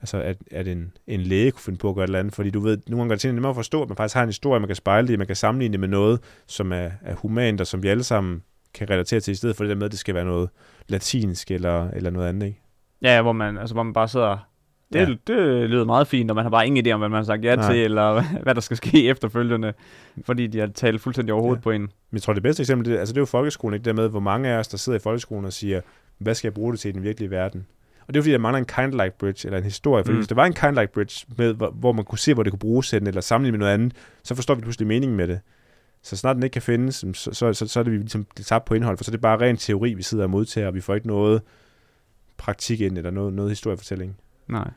altså 0.00 0.22
at, 0.22 0.36
at 0.50 0.68
en, 0.68 0.92
en 1.06 1.20
læge 1.20 1.50
kunne 1.50 1.62
finde 1.62 1.78
på 1.78 1.88
at 1.88 1.94
gøre 1.94 2.04
et 2.04 2.08
eller 2.08 2.18
andet, 2.18 2.34
fordi 2.34 2.50
du 2.50 2.60
ved, 2.60 2.78
nogle 2.86 3.00
gange 3.00 3.08
gør 3.08 3.16
det 3.16 3.34
nemmere 3.34 3.50
at 3.50 3.56
forstå, 3.56 3.82
at 3.82 3.88
man 3.88 3.96
faktisk 3.96 4.14
har 4.14 4.22
en 4.22 4.28
historie, 4.28 4.60
man 4.60 4.68
kan 4.68 4.76
spejle 4.76 5.08
det 5.08 5.18
man 5.18 5.26
kan 5.26 5.36
sammenligne 5.36 5.72
det 5.72 5.80
med 5.80 5.88
noget, 5.88 6.20
som 6.46 6.72
er, 6.72 6.90
er 7.02 7.14
humant, 7.14 7.60
og 7.60 7.66
som 7.66 7.82
vi 7.82 7.88
alle 7.88 8.04
sammen 8.04 8.42
kan 8.76 8.90
relatere 8.90 9.20
til, 9.20 9.32
i 9.32 9.34
stedet 9.34 9.56
for 9.56 9.64
det 9.64 9.68
der 9.70 9.76
med, 9.76 9.84
at 9.86 9.90
det 9.92 9.98
skal 9.98 10.14
være 10.14 10.24
noget 10.24 10.48
latinsk 10.88 11.50
eller, 11.50 11.90
eller 11.90 12.10
noget 12.10 12.28
andet, 12.28 12.46
ikke? 12.46 12.60
Ja, 13.02 13.22
hvor 13.22 13.32
man, 13.32 13.58
altså, 13.58 13.74
hvor 13.74 13.82
man 13.82 13.92
bare 13.92 14.08
sidder... 14.08 14.38
Det, 14.92 14.98
Ja. 15.00 15.06
det 15.34 15.70
lyder 15.70 15.84
meget 15.84 16.06
fint, 16.06 16.30
og 16.30 16.34
man 16.34 16.44
har 16.44 16.50
bare 16.50 16.66
ingen 16.66 16.86
idé 16.86 16.90
om, 16.90 17.00
hvad 17.00 17.08
man 17.08 17.16
har 17.16 17.24
sagt 17.24 17.44
ja 17.44 17.56
Nej. 17.56 17.72
Til, 17.72 17.82
eller 17.84 18.22
hvad 18.42 18.54
der 18.54 18.60
skal 18.60 18.76
ske 18.76 19.08
efterfølgende, 19.08 19.72
fordi 20.24 20.46
de 20.46 20.58
har 20.58 20.66
talt 20.66 21.00
fuldstændig 21.00 21.32
over 21.34 21.42
hovedet 21.42 21.60
Ja. 21.60 21.62
på 21.62 21.70
en. 21.70 21.80
Men 21.80 21.90
jeg 22.12 22.22
tror, 22.22 22.32
det 22.32 22.42
bedste 22.42 22.60
eksempel, 22.62 22.90
det, 22.92 22.98
altså 22.98 23.12
det 23.12 23.18
er 23.18 23.22
jo 23.22 23.26
folkeskolen, 23.26 23.74
ikke? 23.74 23.84
Det 23.84 23.96
der 23.96 24.02
med, 24.02 24.08
hvor 24.10 24.20
mange 24.20 24.48
af 24.48 24.58
os, 24.58 24.68
der 24.68 24.76
sidder 24.78 24.98
i 24.98 25.02
folkeskolen 25.02 25.44
og 25.44 25.52
siger, 25.52 25.80
hvad 26.18 26.34
skal 26.34 26.48
jeg 26.48 26.54
bruge 26.54 26.72
det 26.72 26.80
til 26.80 26.88
i 26.88 26.92
den 26.92 27.02
virkelige 27.02 27.30
verden? 27.30 27.66
Og 28.08 28.14
det 28.14 28.18
er 28.20 28.22
fordi, 28.22 28.32
der 28.32 28.38
mangler 28.38 28.58
en 28.58 28.64
kind-like 28.66 29.18
bridge, 29.18 29.46
eller 29.48 29.58
en 29.58 29.64
historie. 29.64 30.04
Fordi 30.04 30.12
mm. 30.12 30.16
Mm. 30.16 30.18
hvis 30.20 30.28
der 30.28 30.34
var 30.34 30.46
en 30.46 30.52
kind-like 30.54 30.92
bridge, 30.92 31.26
med, 31.38 31.54
hvor, 31.54 31.70
hvor 31.70 31.92
man 31.92 32.04
kunne 32.04 32.18
se, 32.18 32.34
hvor 32.34 32.42
det 32.42 32.52
kunne 32.52 32.58
bruges 32.58 32.88
til, 32.88 33.08
eller 33.08 33.20
sammenligne 33.20 33.58
med 33.58 33.66
noget 33.66 33.74
andet, 33.74 33.92
så 34.24 34.34
forstår 34.34 34.54
vi 34.54 34.60
pludselig 34.60 34.86
meningen 34.88 35.16
med 35.16 35.28
det. 35.28 35.40
Så 36.06 36.16
snart 36.16 36.36
den 36.36 36.42
ikke 36.42 36.52
kan 36.52 36.62
findes, 36.62 37.04
så, 37.14 37.30
så, 37.32 37.52
så, 37.52 37.66
så 37.66 37.80
er 37.80 37.82
det 37.84 37.92
vi 37.92 37.96
ligesom 37.98 38.26
tabt 38.44 38.64
på 38.64 38.74
indhold, 38.74 38.96
for 38.96 39.04
så 39.04 39.10
er 39.10 39.12
det 39.12 39.20
bare 39.20 39.40
ren 39.40 39.56
teori, 39.56 39.94
vi 39.94 40.02
sidder 40.02 40.24
og 40.24 40.30
modtager, 40.30 40.66
og 40.66 40.74
vi 40.74 40.80
får 40.80 40.94
ikke 40.94 41.06
noget 41.06 41.42
praktik 42.36 42.80
ind, 42.80 42.98
eller 42.98 43.10
noget, 43.10 43.32
noget 43.32 43.50
historiefortælling. 43.50 44.16
Nej. 44.48 44.70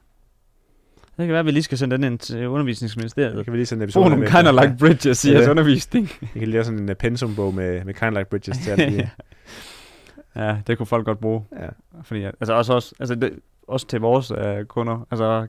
Det 1.17 1.25
kan 1.27 1.29
være, 1.29 1.39
at 1.39 1.45
vi 1.45 1.51
lige 1.51 1.63
skal 1.63 1.77
sende 1.77 1.95
den 1.97 2.03
ind 2.03 2.19
til 2.19 2.37
Det 2.37 2.45
undervisningsministeriet. 2.45 3.45
kan 3.45 3.53
vi 3.53 3.57
lige 3.57 3.65
sende 3.65 3.83
en 3.83 3.83
episode 3.83 4.05
nogle 4.09 4.19
med. 4.19 4.27
kind 4.27 4.47
of 4.47 4.63
like 4.63 4.75
bridges 4.79 5.25
i 5.25 5.31
jeres 5.31 5.47
undervisning. 5.47 6.09
Jeg 6.21 6.39
kan 6.39 6.47
lave 6.47 6.63
sådan 6.63 6.79
en 6.79 6.89
uh, 6.89 6.95
pensumbog 6.95 7.53
med, 7.53 7.85
med 7.85 7.93
kind-like 7.93 8.29
bridges 8.29 8.57
til 8.57 8.77
de, 8.91 9.09
ja, 10.35 10.57
det 10.67 10.77
kunne 10.77 10.87
folk 10.87 11.05
godt 11.05 11.19
bruge. 11.19 11.43
ja. 11.59 11.67
Fordi, 12.03 12.23
altså 12.23 12.53
også, 12.53 12.73
også, 12.73 12.95
altså 12.99 13.15
det, 13.15 13.31
også 13.67 13.87
til 13.87 13.99
vores 13.99 14.31
øh, 14.31 14.65
kunder. 14.65 15.07
Altså, 15.11 15.47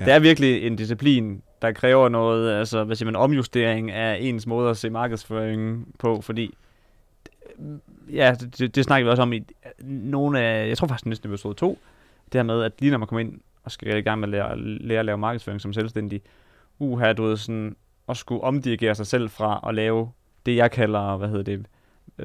ja. 0.00 0.04
det 0.04 0.12
er 0.12 0.18
virkelig 0.18 0.66
en 0.66 0.76
disciplin, 0.76 1.42
der 1.62 1.72
kræver 1.72 2.08
noget, 2.08 2.58
altså, 2.58 2.84
hvad 2.84 2.96
siger 2.96 3.06
man, 3.06 3.16
omjustering 3.16 3.90
af 3.90 4.18
ens 4.20 4.46
måde 4.46 4.70
at 4.70 4.76
se 4.76 4.90
markedsføring 4.90 5.94
på, 5.98 6.20
fordi 6.20 6.54
ja, 8.12 8.34
det, 8.58 8.74
det, 8.74 8.84
snakker 8.84 9.04
vi 9.04 9.10
også 9.10 9.22
om 9.22 9.32
i 9.32 9.44
nogle 9.88 10.40
af, 10.40 10.68
jeg 10.68 10.78
tror 10.78 10.86
faktisk 10.86 11.06
næsten 11.06 11.30
episode 11.30 11.54
2, 11.54 11.78
det 12.32 12.38
her 12.38 12.42
med, 12.42 12.62
at 12.62 12.72
lige 12.78 12.90
når 12.90 12.98
man 12.98 13.08
kommer 13.08 13.20
ind 13.20 13.40
og 13.64 13.70
skal 13.70 13.98
i 13.98 14.00
gang 14.00 14.20
med 14.20 14.28
at 14.28 14.30
lære, 14.30 14.58
lære 14.58 14.98
at 14.98 15.04
lave 15.04 15.18
markedsføring 15.18 15.60
som 15.60 15.72
selvstændig, 15.72 16.22
uha, 16.78 17.12
du 17.12 17.22
ved 17.22 17.36
sådan, 17.36 17.76
at 18.08 18.16
skulle 18.16 18.44
omdirigere 18.44 18.94
sig 18.94 19.06
selv 19.06 19.30
fra 19.30 19.64
at 19.68 19.74
lave 19.74 20.10
det, 20.46 20.56
jeg 20.56 20.70
kalder, 20.70 21.16
hvad 21.16 21.28
hedder 21.28 21.42
det, 21.42 21.66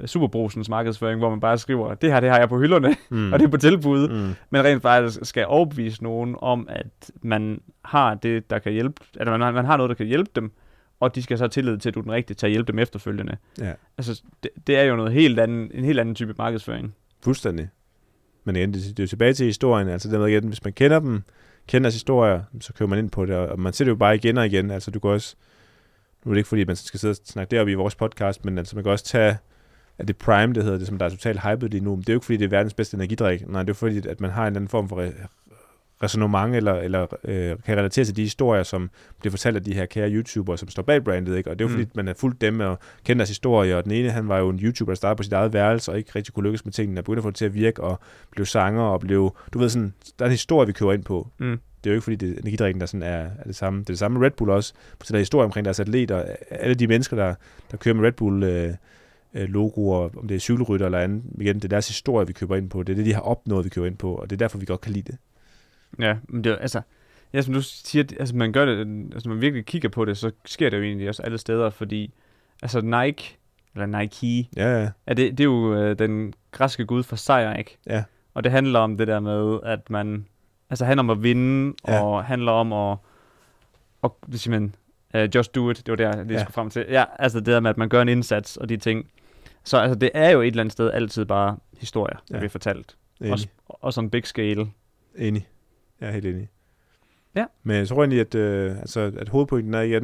superbrusens 0.06 0.70
markedsføring, 0.70 1.20
hvor 1.20 1.30
man 1.30 1.40
bare 1.40 1.58
skriver, 1.58 1.94
det 1.94 2.12
her, 2.14 2.20
det 2.20 2.30
har 2.30 2.40
jeg 2.40 2.50
på 2.50 2.60
hylderne, 2.60 2.96
Mm. 3.10 3.34
og 3.34 3.40
det 3.40 3.46
er 3.46 3.50
på 3.50 3.58
tilbud, 3.58 4.10
mm. 4.10 4.34
men 4.50 4.64
rent 4.64 4.82
faktisk 4.82 5.20
skal 5.24 5.46
overbevise 5.48 6.04
nogen 6.04 6.36
om, 6.40 6.68
at 6.70 7.12
man 7.22 7.62
har 7.86 8.14
det, 8.14 8.50
der 8.50 8.60
kan 8.60 8.72
hjælpe, 8.72 9.02
at 9.20 9.28
man, 9.28 9.40
man 9.40 9.66
har 9.66 9.78
noget, 9.78 9.90
der 9.90 9.96
kan 9.96 10.06
hjælpe 10.06 10.32
dem, 10.36 10.52
og 11.00 11.16
de 11.16 11.24
skal 11.24 11.38
så 11.38 11.44
have 11.44 11.50
tillid 11.50 11.78
til, 11.78 11.90
at 11.90 11.96
du 11.96 12.00
er 12.00 12.04
den 12.04 12.12
rigtige 12.12 12.36
til 12.36 12.46
at 12.48 12.52
hjælpe 12.52 12.72
dem 12.72 12.80
efterfølgende. 12.80 13.38
Ja. 13.60 13.74
Altså, 13.98 14.22
det, 14.44 14.52
det 14.68 14.78
er 14.78 14.84
jo 14.84 14.96
noget 14.96 15.12
helt 15.12 15.40
anden, 15.40 15.72
en 15.74 15.86
helt 15.86 16.00
anden 16.00 16.16
type 16.16 16.34
markedsføring. 16.38 16.96
Fuldstændig. 17.24 17.70
Men 18.44 18.56
igen, 18.56 18.74
det, 18.74 18.84
det 18.84 19.00
er 19.00 19.04
jo 19.04 19.08
tilbage 19.08 19.34
til 19.34 19.46
historien. 19.46 19.88
Altså 19.90 20.10
det 20.10 20.20
med 20.20 20.28
igen, 20.28 20.48
hvis 20.48 20.64
man 20.64 20.74
kender 20.74 21.00
dem, 21.00 21.24
kender 21.68 21.86
deres 21.86 21.96
historier, 21.96 22.42
så 22.60 22.74
kører 22.74 22.90
man 22.90 23.00
ind 23.00 23.10
på 23.10 23.26
det, 23.26 23.36
og 23.36 23.48
og 23.48 23.60
man 23.60 23.74
ser 23.74 23.86
det 23.86 23.90
jo 23.92 23.96
bare 23.96 24.16
igen 24.16 24.38
og 24.38 24.46
igen. 24.46 24.72
Altså 24.72 24.92
du 24.92 25.00
kan 25.00 25.10
også, 25.10 25.36
nu 26.26 26.30
er 26.32 26.34
det 26.34 26.40
ikke 26.40 26.48
fordi, 26.48 26.66
man 26.66 26.76
skal 26.76 27.00
sidde 27.00 27.12
og 27.12 27.16
snakke 27.26 27.52
deroppe 27.52 27.72
i 27.72 27.76
vores 27.76 27.96
podcast, 27.96 28.46
men 28.46 28.58
altså 28.58 28.76
man 28.76 28.84
kan 28.84 28.92
også 28.92 29.06
tage, 29.06 29.38
at 30.00 30.08
det 30.08 30.18
Prime, 30.18 30.54
det 30.54 30.64
hedder 30.64 30.78
det, 30.78 30.88
som 30.88 30.98
der 30.98 31.06
er 31.06 31.10
totalt 31.10 31.40
hypet 31.40 31.72
lige 31.72 31.84
nu, 31.84 31.90
men 31.96 32.00
det 32.02 32.10
er 32.10 32.14
jo 32.14 32.18
ikke 32.18 32.26
fordi, 32.26 32.38
det 32.38 32.46
er 32.46 32.50
verdens 32.50 32.74
bedste 32.74 32.96
energidrik. 32.96 33.50
Nej, 33.50 33.64
det 33.64 33.70
er 33.70 33.74
fordi, 33.74 34.08
at 34.08 34.22
man 34.22 34.32
har 34.32 34.42
en 34.42 34.48
eller 34.48 34.58
anden 34.60 34.70
form 34.70 34.90
for 34.90 35.06
re- 35.08 35.28
resonemang, 36.04 36.56
eller, 36.56 36.74
eller 36.74 37.08
øh, 37.24 37.56
kan 37.66 37.78
relatere 37.78 38.06
til 38.06 38.16
de 38.16 38.22
historier, 38.22 38.64
som 38.64 38.90
bliver 39.20 39.32
fortalt 39.32 39.56
af 39.56 39.64
de 39.64 39.74
her 39.74 39.86
kære 39.86 40.12
YouTubere, 40.12 40.58
som 40.58 40.70
står 40.70 40.84
bag 40.84 41.04
brandet, 41.04 41.38
ikke? 41.38 41.50
Og 41.50 41.60
det 41.60 41.66
er 41.66 41.70
jo 41.70 41.76
Mm. 41.76 41.80
fordi, 41.84 41.92
man 41.96 42.08
har 42.08 42.14
fulgt 42.14 42.42
dem 42.42 42.60
og 42.60 42.80
kender 43.06 43.20
deres 43.20 43.30
historie, 43.30 43.78
og 43.78 43.84
den 43.84 43.92
ene, 43.92 44.10
han 44.10 44.28
var 44.28 44.38
jo 44.38 44.50
en 44.50 44.60
YouTuber, 44.60 44.92
der 44.92 44.96
startede 44.96 45.18
på 45.18 45.24
sit 45.24 45.34
eget 45.34 45.54
værelse, 45.54 45.92
og 45.92 45.98
ikke 45.98 46.12
rigtig 46.16 46.34
kunne 46.34 46.44
lykkes 46.44 46.66
med 46.66 46.74
tingene, 46.74 47.00
og 47.02 47.04
begyndte 47.04 47.20
at 47.20 47.24
få 47.24 47.30
det 47.30 47.36
til 47.38 47.46
at 47.46 47.54
virke, 47.54 47.84
og 47.84 48.00
blev 48.32 48.46
sanger, 48.46 48.82
og 48.84 49.00
blev, 49.00 49.36
du 49.54 49.60
ved 49.60 49.70
sådan, 49.70 49.94
der 50.20 50.26
er 50.26 50.30
en 50.30 50.32
historie, 50.34 50.68
vi 50.68 50.74
kører 50.74 50.94
ind 50.94 51.04
på. 51.04 51.28
Mm. 51.38 51.60
Det 51.84 51.90
er 51.90 51.94
jo 51.94 51.96
ikke 51.96 52.04
fordi, 52.04 52.16
det 52.16 52.30
er 52.30 52.34
energidrikken, 52.40 52.80
der 52.82 52.86
sådan 52.88 53.04
er, 53.04 53.18
er 53.40 53.44
det 53.48 53.56
samme. 53.56 53.80
Det 53.80 53.86
er 53.90 53.94
det 53.94 54.00
samme 54.00 54.20
med 54.20 54.26
Red 54.26 54.32
Bull 54.32 54.52
også. 54.52 54.74
Så 55.04 55.14
der 55.14 55.16
er 55.16 55.20
historie 55.20 55.46
omkring 55.46 55.66
deres 55.66 55.80
atleter. 55.80 56.24
Alle 56.50 56.76
de 56.76 56.88
mennesker, 56.88 57.16
der, 57.18 57.36
der 57.72 57.78
kører 57.78 57.96
med 57.96 58.06
Red 58.06 58.12
Bull 58.12 58.44
øh, 58.44 58.74
logoer, 59.34 60.10
om 60.18 60.28
det 60.28 60.36
er 60.36 60.40
cykelrytter 60.40 60.86
eller 60.86 61.00
andet. 61.00 61.24
Igen, 61.42 61.56
det 61.56 61.64
er 61.64 61.68
deres 61.70 61.88
historie, 61.88 62.28
vi 62.28 62.34
køber 62.34 62.56
ind 62.56 62.70
på. 62.70 62.84
Det 62.84 62.94
er 62.94 62.96
det, 62.98 63.06
de 63.06 63.14
har 63.14 63.22
opnået, 63.22 63.66
vi 63.66 63.70
køber 63.70 63.88
ind 63.88 63.98
på. 63.98 64.16
Og 64.16 64.30
det 64.30 64.36
er 64.36 64.38
derfor, 64.38 64.58
vi 64.58 64.66
godt 64.66 64.82
kan 64.82 64.94
lide 64.94 65.12
det. 65.12 65.18
Ja, 66.00 66.16
men 66.30 66.44
det 66.44 66.52
er, 66.52 66.56
altså, 66.56 66.82
Ja, 67.34 67.42
som 67.42 67.54
du 67.54 67.62
siger, 67.62 68.04
altså 68.20 68.36
man 68.36 68.52
gør 68.52 68.66
det, 68.66 69.08
altså 69.14 69.30
man 69.30 69.42
virkelig 69.42 69.66
kigger 69.66 69.90
på 69.90 70.06
det, 70.06 70.18
så 70.18 70.32
sker 70.46 70.70
det 70.70 70.78
jo 70.78 70.84
egentlig 70.84 71.10
også 71.10 71.22
alle 71.24 71.38
steder, 71.38 71.70
fordi 71.70 72.14
altså 72.62 72.82
Nike, 72.82 73.38
eller 73.76 73.86
Nike, 74.00 74.50
Ja, 74.56 74.82
ja. 74.82 74.90
er 75.08 75.14
det, 75.14 75.32
det 75.32 75.40
er 75.40 75.44
jo 75.46 75.74
øh, 75.76 76.00
den 76.00 76.34
græske 76.52 76.86
gud 76.86 77.04
for 77.04 77.16
sejr, 77.16 77.58
ikke? 77.58 77.78
Ja. 77.88 78.04
Og 78.34 78.44
det 78.44 78.52
handler 78.52 78.80
om 78.80 78.98
det 78.98 79.08
der 79.08 79.20
med, 79.20 79.60
at 79.64 79.90
man, 79.90 80.26
altså 80.70 80.86
handler 80.86 81.00
om 81.04 81.10
at 81.10 81.24
vinde, 81.24 81.74
Ja. 81.88 82.04
og 82.04 82.24
handler 82.26 82.52
om 82.52 82.74
at, 82.74 82.98
og 84.02 84.18
det 84.32 84.40
siger 84.40 84.60
man, 84.60 84.76
uh, 85.16 85.36
just 85.36 85.56
do 85.56 85.70
it, 85.70 85.78
det 85.78 85.88
var 85.90 85.96
der, 85.96 86.18
jeg 86.18 86.32
Ja. 86.32 86.40
skulle 86.40 86.54
frem 86.54 86.70
til. 86.70 86.86
Ja, 86.90 87.04
altså 87.20 87.40
det 87.40 87.48
der 87.48 87.60
med, 87.60 87.70
at 87.70 87.78
man 87.78 87.90
gør 87.90 88.02
en 88.02 88.10
indsats 88.10 88.58
og 88.58 88.70
de 88.70 88.78
ting. 88.78 89.10
Så 89.64 89.78
altså 89.78 89.96
det 90.00 90.10
er 90.14 90.30
jo 90.30 90.42
et 90.42 90.48
eller 90.48 90.62
andet 90.62 90.72
sted 90.72 90.92
altid 90.92 91.26
bare 91.26 91.58
historier, 91.78 92.16
der 92.16 92.24
Ja. 92.36 92.38
bliver 92.40 92.50
fortalt. 92.50 92.96
Enig. 93.22 93.32
Også, 93.34 93.48
også 93.68 94.02
en 94.02 94.10
big 94.10 94.26
scale. 94.26 94.68
Enig. 95.16 95.48
Jeg 96.02 96.08
er 96.10 96.14
helt 96.14 96.26
enig. 96.26 96.50
Ja. 97.36 97.46
Men 97.64 97.76
jeg 97.78 97.88
tror 97.88 97.98
egentlig, 98.02 98.20
at, 98.20 98.36
øh, 98.36 98.78
altså, 98.78 99.12
at 99.20 99.30
hovedpointen 99.30 99.74
er 99.74 99.82
igen, 99.82 100.04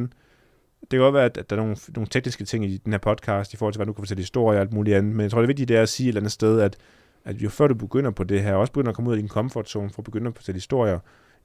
det 0.80 0.90
kan 0.90 0.98
godt 0.98 1.14
være, 1.14 1.24
at, 1.24 1.38
at 1.38 1.50
der 1.50 1.56
er 1.56 1.60
nogle, 1.60 1.76
nogle 1.94 2.08
tekniske 2.08 2.44
ting 2.44 2.64
i 2.64 2.76
den 2.76 2.92
her 2.92 2.98
podcast, 2.98 3.54
i 3.54 3.56
forhold 3.56 3.72
til, 3.72 3.78
hvad 3.78 3.86
du 3.86 3.92
kan 3.92 4.02
fortælle 4.02 4.20
historier 4.20 4.58
og 4.58 4.62
alt 4.62 4.72
muligt 4.72 4.96
andet, 4.96 5.12
men 5.14 5.22
jeg 5.22 5.30
tror, 5.30 5.40
det 5.40 5.48
vigtige 5.48 5.66
det 5.66 5.76
er 5.76 5.82
at 5.82 5.88
sige 5.88 6.06
et 6.06 6.08
eller 6.08 6.20
andet 6.20 6.32
sted, 6.32 6.60
at, 6.60 6.76
at 7.24 7.36
jo 7.36 7.48
før 7.48 7.66
du 7.66 7.74
begynder 7.74 8.10
på 8.10 8.24
det 8.24 8.42
her, 8.42 8.54
også 8.54 8.72
begynder 8.72 8.90
at 8.90 8.96
komme 8.96 9.10
ud 9.10 9.14
af 9.16 9.20
din 9.20 9.28
comfort 9.28 9.68
zone 9.68 9.90
for 9.90 9.98
at 10.00 10.04
begynde 10.04 10.28
at 10.28 10.34
fortælle 10.36 10.56
historier, 10.56 10.98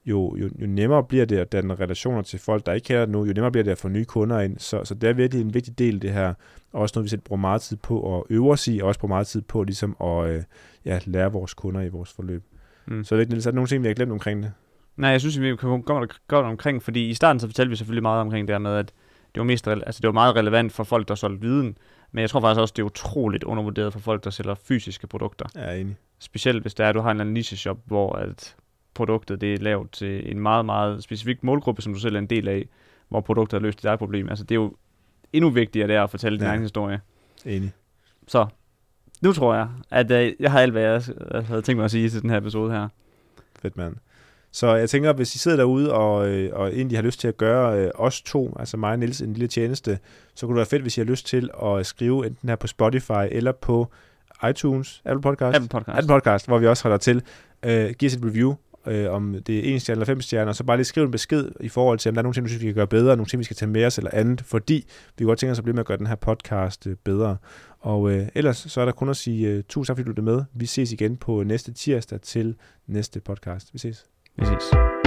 jo, 0.06 0.36
jo, 0.36 0.50
jo 0.60 0.66
nemmere 0.66 1.04
bliver 1.04 1.24
det 1.24 1.38
at 1.38 1.52
danne 1.52 1.74
relationer 1.74 2.22
til 2.22 2.38
folk, 2.38 2.66
der 2.66 2.72
ikke 2.72 2.84
kender 2.84 3.00
det 3.00 3.12
nu, 3.12 3.24
jo 3.24 3.32
nemmere 3.32 3.52
bliver 3.52 3.64
det 3.64 3.70
at 3.70 3.78
få 3.78 3.88
nye 3.88 4.04
kunder 4.04 4.40
ind. 4.40 4.58
Så, 4.58 4.84
så 4.84 4.94
det 4.94 5.08
er 5.08 5.12
virkelig 5.12 5.42
en 5.42 5.54
vigtig 5.54 5.78
del, 5.78 6.02
det 6.02 6.12
her. 6.12 6.34
Og 6.72 6.80
også 6.80 6.92
noget, 6.96 7.04
vi 7.04 7.08
selv 7.08 7.20
bruger 7.20 7.40
meget 7.40 7.62
tid 7.62 7.76
på 7.76 8.18
at 8.18 8.22
øve 8.30 8.50
os 8.52 8.68
i, 8.68 8.78
og 8.78 8.88
også 8.88 9.00
bruger 9.00 9.14
meget 9.14 9.26
tid 9.26 9.42
på 9.42 9.62
ligesom 9.62 9.96
at 10.00 10.30
øh, 10.30 10.42
ja, 10.84 10.98
lære 11.04 11.32
vores 11.32 11.54
kunder 11.54 11.80
i 11.80 11.88
vores 11.88 12.12
forløb. 12.12 12.44
Mm. 12.86 13.04
Så 13.04 13.14
det 13.14 13.20
ikke 13.20 13.32
Niels, 13.32 13.46
er 13.46 13.50
der 13.50 13.54
nogle 13.54 13.68
ting, 13.68 13.82
vi 13.82 13.88
har 13.88 13.94
glemt 13.94 14.12
omkring 14.12 14.42
det? 14.42 14.52
Nej, 14.96 15.10
jeg 15.10 15.20
synes, 15.20 15.40
vi 15.40 15.46
kan 15.46 15.56
komme 15.56 15.82
godt, 15.82 16.46
omkring, 16.46 16.82
fordi 16.82 17.08
i 17.08 17.14
starten 17.14 17.40
så 17.40 17.46
fortalte 17.46 17.70
vi 17.70 17.76
selvfølgelig 17.76 18.02
meget 18.02 18.20
omkring 18.20 18.48
det 18.48 18.54
her 18.54 18.58
med, 18.58 18.76
at 18.76 18.92
det 19.34 19.40
var, 19.40 19.44
mest, 19.44 19.68
altså, 19.68 20.00
det 20.00 20.06
var 20.06 20.12
meget 20.12 20.36
relevant 20.36 20.72
for 20.72 20.84
folk, 20.84 21.08
der 21.08 21.14
solgte 21.14 21.40
viden, 21.40 21.78
men 22.12 22.22
jeg 22.22 22.30
tror 22.30 22.40
faktisk 22.40 22.60
også, 22.60 22.74
det 22.76 22.82
er 22.82 22.86
utroligt 22.86 23.44
undervurderet 23.44 23.92
for 23.92 24.00
folk, 24.00 24.24
der 24.24 24.30
sælger 24.30 24.54
fysiske 24.54 25.06
produkter. 25.06 25.46
Er 25.54 25.74
enig. 25.74 25.96
Specielt 26.18 26.62
hvis 26.62 26.74
det 26.74 26.84
er, 26.84 26.88
at 26.88 26.94
du 26.94 27.00
har 27.00 27.10
en 27.10 27.16
eller 27.16 27.24
anden 27.24 27.34
niche-shop, 27.34 27.78
hvor 27.86 28.12
at 28.12 28.56
produktet 28.94 29.40
det 29.40 29.54
er 29.54 29.58
lavet 29.58 29.90
til 29.90 30.30
en 30.32 30.40
meget, 30.40 30.64
meget 30.66 31.02
specifik 31.02 31.42
målgruppe, 31.44 31.82
som 31.82 31.94
du 31.94 31.98
selv 32.00 32.14
er 32.14 32.18
en 32.18 32.26
del 32.26 32.48
af, 32.48 32.68
hvor 33.08 33.20
produktet 33.20 33.60
har 33.60 33.62
løst 33.66 33.78
dit 33.78 33.84
eget 33.84 33.98
problem. 33.98 34.28
Altså 34.28 34.44
det 34.44 34.50
er 34.54 34.60
jo 34.60 34.74
endnu 35.32 35.50
vigtigere 35.50 35.88
det 35.88 35.96
er 35.96 36.02
at 36.02 36.10
fortælle 36.10 36.38
din 36.38 36.44
Ja. 36.44 36.50
egen 36.50 36.62
historie. 36.62 37.00
Enig. 37.46 37.72
Så 38.28 38.46
nu 39.22 39.32
tror 39.32 39.54
jeg, 39.54 39.68
at 39.90 40.10
øh, 40.10 40.32
jeg 40.40 40.50
har 40.52 40.60
alt, 40.60 40.72
hvad 40.72 40.82
jeg 40.82 41.02
havde 41.44 41.62
tænkt 41.62 41.76
mig 41.76 41.84
at 41.84 41.90
sige 41.90 42.08
til 42.10 42.22
den 42.22 42.30
her 42.30 42.36
episode 42.36 42.72
her. 42.72 42.88
Fedt, 43.62 43.76
mand. 43.76 43.96
Så 44.52 44.74
jeg 44.74 44.90
tænker, 44.90 45.12
hvis 45.12 45.34
I 45.34 45.38
sidder 45.38 45.56
derude 45.56 45.92
og, 45.94 46.28
øh, 46.28 46.50
og 46.52 46.68
egentlig 46.68 46.98
har 46.98 47.02
lyst 47.02 47.20
til 47.20 47.28
at 47.28 47.36
gøre 47.36 47.78
øh, 47.84 47.90
os 47.94 48.22
to, 48.22 48.56
altså 48.58 48.76
mig 48.76 48.92
og 48.92 48.98
Niels, 48.98 49.20
en 49.20 49.32
lille 49.32 49.48
tjeneste, 49.48 49.98
så 50.34 50.46
kunne 50.46 50.54
det 50.54 50.56
være 50.56 50.66
fedt, 50.66 50.82
hvis 50.82 50.96
I 50.96 51.00
har 51.00 51.04
lyst 51.06 51.26
til 51.26 51.50
at 51.62 51.86
skrive 51.86 52.26
enten 52.26 52.48
her 52.48 52.56
på 52.56 52.66
Spotify 52.66 53.26
eller 53.30 53.52
på 53.52 53.90
iTunes, 54.50 55.02
Apple 55.04 55.22
Podcast, 55.22 55.56
Apple 55.56 55.68
Podcast. 55.68 55.98
Apple 55.98 56.08
Podcast 56.08 56.46
hvor 56.46 56.58
vi 56.58 56.66
også 56.66 56.82
holder 56.82 56.98
til. 56.98 57.22
Øh, 57.62 57.90
giv 57.98 58.06
os 58.06 58.14
et 58.14 58.24
review, 58.24 58.54
øh, 58.86 59.10
om 59.10 59.36
det 59.46 59.58
er 59.58 59.74
en 59.74 59.80
stjerne 59.80 59.96
eller 59.96 60.06
fem 60.06 60.20
stjerner, 60.20 60.48
og 60.48 60.56
så 60.56 60.64
bare 60.64 60.76
lige 60.76 60.84
skriv 60.84 61.04
en 61.04 61.10
besked 61.10 61.50
i 61.60 61.68
forhold 61.68 61.98
til, 61.98 62.08
om 62.08 62.14
der 62.14 62.20
er 62.20 62.22
nogle 62.22 62.34
ting, 62.34 62.44
du 62.44 62.48
synes, 62.48 62.62
vi 62.62 62.66
kan 62.66 62.74
gøre 62.74 62.86
bedre, 62.86 63.16
nogle 63.16 63.26
ting, 63.26 63.38
vi 63.38 63.44
skal 63.44 63.56
tage 63.56 63.70
med 63.70 63.84
os 63.84 63.98
eller 63.98 64.10
andet, 64.12 64.40
fordi 64.40 64.86
vi 65.18 65.24
godt 65.24 65.38
tænker 65.38 65.52
os 65.52 65.58
at 65.58 65.64
blive 65.64 65.74
med 65.74 65.80
at 65.80 65.86
gøre 65.86 65.98
den 65.98 66.06
her 66.06 66.14
podcast 66.14 66.86
øh, 66.86 66.96
bedre. 67.04 67.36
Og 67.80 68.10
øh, 68.10 68.28
ellers 68.34 68.56
så 68.56 68.80
er 68.80 68.84
der 68.84 68.92
kun 68.92 69.08
at 69.08 69.16
sige 69.16 69.48
øh, 69.48 69.62
tusind 69.68 69.96
tak, 69.96 70.04
fordi 70.04 70.14
du 70.14 70.20
er 70.20 70.34
med. 70.34 70.44
Vi 70.54 70.66
ses 70.66 70.92
igen 70.92 71.16
på 71.16 71.42
næste 71.42 71.72
tirsdag 71.72 72.20
til 72.20 72.56
næste 72.86 73.20
podcast. 73.20 73.72
Vi 73.72 73.78
ses. 73.78 74.06
Vi 74.36 74.44
ses. 74.44 74.99